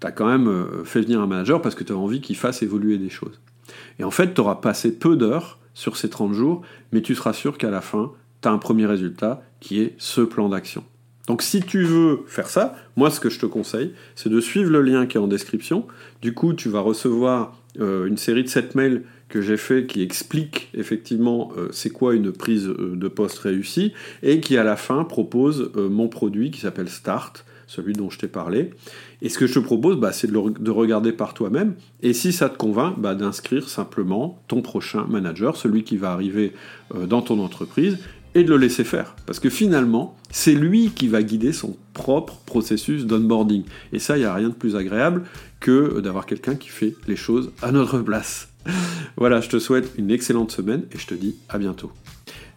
quand 0.00 0.26
même 0.26 0.48
euh, 0.48 0.84
fait 0.84 1.00
venir 1.00 1.20
un 1.20 1.26
manager 1.26 1.60
parce 1.60 1.74
que 1.74 1.84
tu 1.84 1.92
as 1.92 1.96
envie 1.96 2.20
qu'il 2.20 2.36
fasse 2.36 2.62
évoluer 2.62 2.98
des 2.98 3.10
choses. 3.10 3.40
Et 3.98 4.04
en 4.04 4.10
fait, 4.10 4.34
tu 4.34 4.40
auras 4.40 4.56
passé 4.56 4.92
peu 4.92 5.16
d'heures 5.16 5.58
sur 5.74 5.96
ces 5.96 6.08
30 6.08 6.32
jours, 6.32 6.62
mais 6.92 7.02
tu 7.02 7.14
seras 7.14 7.32
sûr 7.32 7.58
qu'à 7.58 7.70
la 7.70 7.80
fin, 7.80 8.12
tu 8.40 8.48
as 8.48 8.52
un 8.52 8.58
premier 8.58 8.86
résultat 8.86 9.42
qui 9.60 9.80
est 9.80 9.94
ce 9.98 10.22
plan 10.22 10.48
d'action. 10.48 10.84
Donc 11.26 11.42
si 11.42 11.60
tu 11.60 11.82
veux 11.82 12.20
faire 12.26 12.48
ça, 12.48 12.76
moi 12.94 13.10
ce 13.10 13.20
que 13.20 13.30
je 13.30 13.40
te 13.40 13.46
conseille, 13.46 13.92
c'est 14.14 14.28
de 14.28 14.40
suivre 14.40 14.70
le 14.70 14.80
lien 14.80 15.06
qui 15.06 15.16
est 15.16 15.20
en 15.20 15.26
description. 15.26 15.86
Du 16.22 16.34
coup, 16.34 16.54
tu 16.54 16.68
vas 16.68 16.80
recevoir 16.80 17.56
euh, 17.80 18.06
une 18.06 18.16
série 18.16 18.44
de 18.44 18.48
7 18.48 18.74
mails 18.74 19.02
que 19.28 19.40
j'ai 19.42 19.56
fait 19.56 19.86
qui 19.86 20.02
explique 20.02 20.68
effectivement 20.74 21.50
euh, 21.56 21.68
c'est 21.72 21.90
quoi 21.90 22.14
une 22.14 22.32
prise 22.32 22.68
euh, 22.68 22.94
de 22.94 23.08
poste 23.08 23.38
réussie 23.38 23.92
et 24.22 24.40
qui 24.40 24.56
à 24.56 24.64
la 24.64 24.76
fin 24.76 25.04
propose 25.04 25.72
euh, 25.76 25.88
mon 25.88 26.08
produit 26.08 26.50
qui 26.50 26.60
s'appelle 26.60 26.88
Start, 26.88 27.44
celui 27.66 27.92
dont 27.92 28.10
je 28.10 28.18
t'ai 28.18 28.28
parlé. 28.28 28.70
Et 29.22 29.28
ce 29.28 29.38
que 29.38 29.46
je 29.46 29.54
te 29.54 29.58
propose, 29.58 29.96
bah, 29.96 30.12
c'est 30.12 30.30
de, 30.30 30.70
regarder 30.70 31.10
par 31.10 31.34
toi-même 31.34 31.74
et 32.02 32.12
si 32.12 32.32
ça 32.32 32.48
te 32.48 32.56
convainc, 32.56 32.98
bah, 32.98 33.14
d'inscrire 33.14 33.68
simplement 33.68 34.40
ton 34.46 34.62
prochain 34.62 35.06
manager, 35.08 35.56
celui 35.56 35.82
qui 35.82 35.96
va 35.96 36.12
arriver 36.12 36.52
dans 36.94 37.22
ton 37.22 37.40
entreprise 37.40 37.98
et 38.36 38.44
de 38.44 38.50
le 38.50 38.58
laisser 38.58 38.84
faire. 38.84 39.16
Parce 39.24 39.40
que 39.40 39.48
finalement, 39.48 40.14
c'est 40.30 40.54
lui 40.54 40.90
qui 40.90 41.08
va 41.08 41.22
guider 41.22 41.54
son 41.54 41.74
propre 41.94 42.38
processus 42.44 43.06
d'onboarding. 43.06 43.64
Et 43.94 43.98
ça, 43.98 44.18
il 44.18 44.20
n'y 44.20 44.26
a 44.26 44.34
rien 44.34 44.50
de 44.50 44.54
plus 44.54 44.76
agréable 44.76 45.22
que 45.60 46.00
d'avoir 46.00 46.26
quelqu'un 46.26 46.54
qui 46.54 46.68
fait 46.68 46.94
les 47.06 47.16
choses 47.16 47.52
à 47.62 47.72
notre 47.72 48.00
place. 48.00 48.48
voilà, 49.16 49.40
je 49.40 49.48
te 49.48 49.58
souhaite 49.58 49.92
une 49.96 50.10
excellente 50.10 50.50
semaine 50.50 50.84
et 50.92 50.98
je 50.98 51.06
te 51.06 51.14
dis 51.14 51.36
à 51.48 51.58
bientôt. 51.58 51.92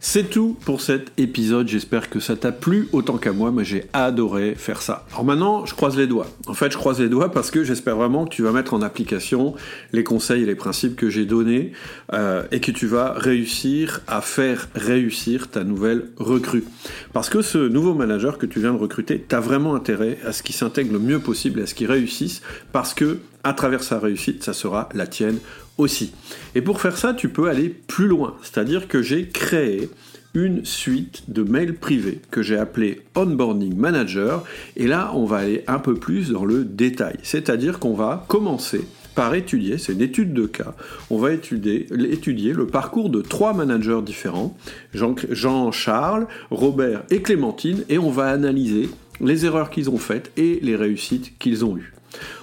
C'est 0.02 0.30
tout 0.30 0.56
pour 0.64 0.80
cet 0.80 1.12
épisode, 1.18 1.68
j'espère 1.68 2.10
que 2.10 2.22
ça 2.22 2.38
t'a 2.38 2.54
plu 2.54 2.88
autant 2.94 3.18
qu'à 3.18 3.34
moi, 3.34 3.52
mais 3.52 3.66
j'ai 3.66 3.84
adoré 3.92 4.56
faire 4.56 4.82
ça. 4.82 5.06
Alors 5.12 5.26
maintenant, 5.26 5.66
je 5.66 5.76
croise 5.76 5.98
les 5.98 6.08
doigts. 6.08 6.28
En 6.48 6.54
fait, 6.54 6.72
je 6.72 6.78
croise 6.78 7.02
les 7.02 7.10
doigts 7.10 7.34
parce 7.34 7.52
que 7.52 7.66
j'espère 7.66 7.98
vraiment 7.98 8.24
que 8.24 8.30
tu 8.30 8.42
vas 8.42 8.54
mettre 8.54 8.74
en 8.74 8.82
application 8.82 9.56
les 9.92 10.06
conseils 10.06 10.44
et 10.44 10.46
les 10.46 10.56
principes 10.56 10.96
que 10.96 11.10
j'ai 11.10 11.26
donnés 11.26 11.74
euh, 12.14 12.44
et 12.54 12.62
que 12.62 12.72
tu 12.72 12.88
vas 12.88 13.12
réussir 13.12 14.00
à 14.08 14.22
faire 14.22 14.70
réussir 14.74 15.50
ta 15.50 15.66
nouvelle 15.66 16.06
recrue. 16.16 16.64
Parce 17.12 17.30
que 17.30 17.42
ce 17.42 17.58
nouveau 17.58 17.94
manager 17.94 18.38
que 18.38 18.46
tu 18.46 18.62
viens 18.62 18.72
de 18.74 18.80
recruter, 18.80 19.26
tu 19.28 19.36
as 19.36 19.42
vraiment 19.42 19.76
intérêt 19.76 20.18
à 20.26 20.32
ce 20.32 20.44
qu'il 20.44 20.56
s'intègre 20.56 20.94
le 20.94 21.00
mieux 21.00 21.20
possible, 21.20 21.60
à 21.60 21.68
ce 21.68 21.76
qu'il 21.76 21.92
réussisse, 21.92 22.42
parce 22.72 22.94
que 22.94 23.20
à 23.50 23.54
travers 23.54 23.82
sa 23.82 23.98
réussite, 23.98 24.44
ça 24.44 24.54
sera 24.54 24.90
la 24.94 25.08
tienne 25.08 25.40
aussi. 25.80 26.14
Et 26.54 26.62
pour 26.62 26.80
faire 26.80 26.98
ça, 26.98 27.16
tu 27.16 27.30
peux 27.30 27.50
aller 27.50 27.70
plus 27.70 28.08
loin. 28.08 28.36
C'est-à-dire 28.44 28.88
que 28.88 29.02
j'ai 29.02 29.28
créé 29.28 29.90
une 30.36 30.64
suite 30.64 31.24
de 31.32 31.42
mails 31.42 31.74
privés 31.74 32.22
que 32.30 32.44
j'ai 32.44 32.60
appelé 32.60 33.02
Onboarding 33.16 33.76
Manager. 33.76 34.44
Et 34.78 34.86
là, 34.86 35.12
on 35.16 35.26
va 35.26 35.38
aller 35.38 35.64
un 35.66 35.80
peu 35.80 35.96
plus 35.96 36.30
dans 36.30 36.46
le 36.46 36.64
détail. 36.64 37.16
C'est-à-dire 37.24 37.80
qu'on 37.80 37.96
va 37.96 38.24
commencer 38.28 38.86
par 39.16 39.34
étudier, 39.34 39.80
c'est 39.80 39.94
une 39.94 40.02
étude 40.02 40.34
de 40.34 40.46
cas, 40.46 40.76
on 41.10 41.18
va 41.18 41.34
étudier, 41.34 41.88
étudier 42.12 42.54
le 42.54 42.68
parcours 42.68 43.10
de 43.10 43.22
trois 43.24 43.54
managers 43.54 44.02
différents, 44.06 44.56
Jean-Charles, 44.94 46.28
Robert 46.52 47.04
et 47.10 47.24
Clémentine, 47.24 47.84
et 47.90 47.98
on 47.98 48.12
va 48.12 48.28
analyser 48.28 48.90
les 49.20 49.46
erreurs 49.46 49.72
qu'ils 49.72 49.90
ont 49.90 49.98
faites 49.98 50.32
et 50.38 50.60
les 50.62 50.76
réussites 50.76 51.38
qu'ils 51.40 51.66
ont 51.66 51.76
eues. 51.76 51.94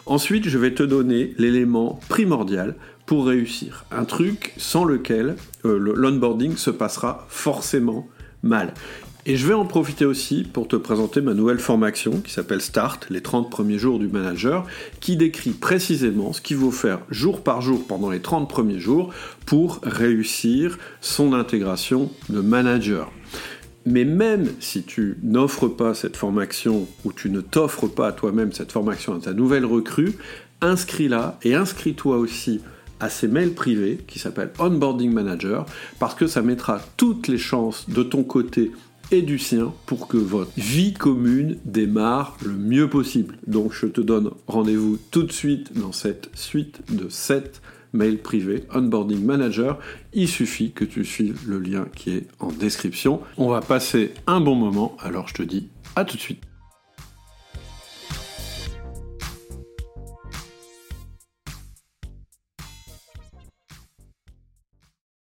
Ensuite, 0.06 0.48
je 0.48 0.58
vais 0.58 0.74
te 0.74 0.82
donner 0.82 1.34
l'élément 1.38 2.00
primordial 2.08 2.74
pour 3.06 3.26
réussir. 3.26 3.84
Un 3.90 4.04
truc 4.04 4.52
sans 4.56 4.84
lequel 4.84 5.36
euh, 5.64 5.78
l'onboarding 5.78 6.56
se 6.56 6.70
passera 6.70 7.26
forcément 7.28 8.08
mal. 8.42 8.74
Et 9.28 9.36
je 9.36 9.44
vais 9.48 9.54
en 9.54 9.64
profiter 9.64 10.04
aussi 10.04 10.44
pour 10.44 10.68
te 10.68 10.76
présenter 10.76 11.20
ma 11.20 11.34
nouvelle 11.34 11.58
formation 11.58 12.20
qui 12.20 12.32
s'appelle 12.32 12.60
Start, 12.60 13.08
les 13.10 13.22
30 13.22 13.50
premiers 13.50 13.76
jours 13.76 13.98
du 13.98 14.06
manager, 14.06 14.64
qui 15.00 15.16
décrit 15.16 15.50
précisément 15.50 16.32
ce 16.32 16.40
qu'il 16.40 16.58
faut 16.58 16.70
faire 16.70 17.00
jour 17.10 17.42
par 17.42 17.60
jour 17.60 17.84
pendant 17.88 18.08
les 18.08 18.20
30 18.20 18.48
premiers 18.48 18.78
jours 18.78 19.12
pour 19.44 19.80
réussir 19.82 20.78
son 21.00 21.32
intégration 21.32 22.08
de 22.28 22.40
manager. 22.40 23.10
Mais 23.86 24.04
même 24.04 24.48
si 24.58 24.82
tu 24.82 25.16
n'offres 25.22 25.68
pas 25.68 25.94
cette 25.94 26.16
formation 26.16 26.88
ou 27.04 27.12
tu 27.12 27.30
ne 27.30 27.40
t'offres 27.40 27.86
pas 27.86 28.08
à 28.08 28.12
toi-même 28.12 28.52
cette 28.52 28.72
formation 28.72 29.14
à 29.14 29.20
ta 29.20 29.32
nouvelle 29.32 29.64
recrue, 29.64 30.14
inscris-la 30.60 31.38
et 31.42 31.54
inscris-toi 31.54 32.18
aussi 32.18 32.60
à 32.98 33.08
ces 33.08 33.28
mails 33.28 33.54
privés 33.54 33.98
qui 34.06 34.18
s'appellent 34.18 34.52
Onboarding 34.58 35.12
Manager 35.12 35.66
parce 35.98 36.14
que 36.14 36.26
ça 36.26 36.42
mettra 36.42 36.80
toutes 36.96 37.28
les 37.28 37.38
chances 37.38 37.88
de 37.88 38.02
ton 38.02 38.24
côté 38.24 38.72
et 39.12 39.22
du 39.22 39.38
sien 39.38 39.72
pour 39.86 40.08
que 40.08 40.16
votre 40.16 40.50
vie 40.56 40.92
commune 40.92 41.58
démarre 41.64 42.36
le 42.44 42.52
mieux 42.52 42.88
possible. 42.88 43.36
Donc 43.46 43.72
je 43.72 43.86
te 43.86 44.00
donne 44.00 44.32
rendez-vous 44.48 44.98
tout 45.10 45.22
de 45.22 45.32
suite 45.32 45.78
dans 45.78 45.92
cette 45.92 46.28
suite 46.34 46.80
de 46.92 47.08
7 47.08 47.60
mail 47.92 48.18
privé, 48.18 48.64
Onboarding 48.74 49.24
Manager. 49.24 49.78
Il 50.12 50.28
suffit 50.28 50.72
que 50.72 50.84
tu 50.84 51.04
suives 51.04 51.48
le 51.48 51.58
lien 51.58 51.86
qui 51.94 52.10
est 52.10 52.26
en 52.40 52.48
description. 52.48 53.20
On 53.36 53.48
va 53.48 53.60
passer 53.60 54.12
un 54.26 54.40
bon 54.40 54.54
moment, 54.54 54.96
alors 55.00 55.28
je 55.28 55.34
te 55.34 55.42
dis 55.42 55.68
à 55.94 56.04
tout 56.04 56.16
de 56.16 56.22
suite. 56.22 56.42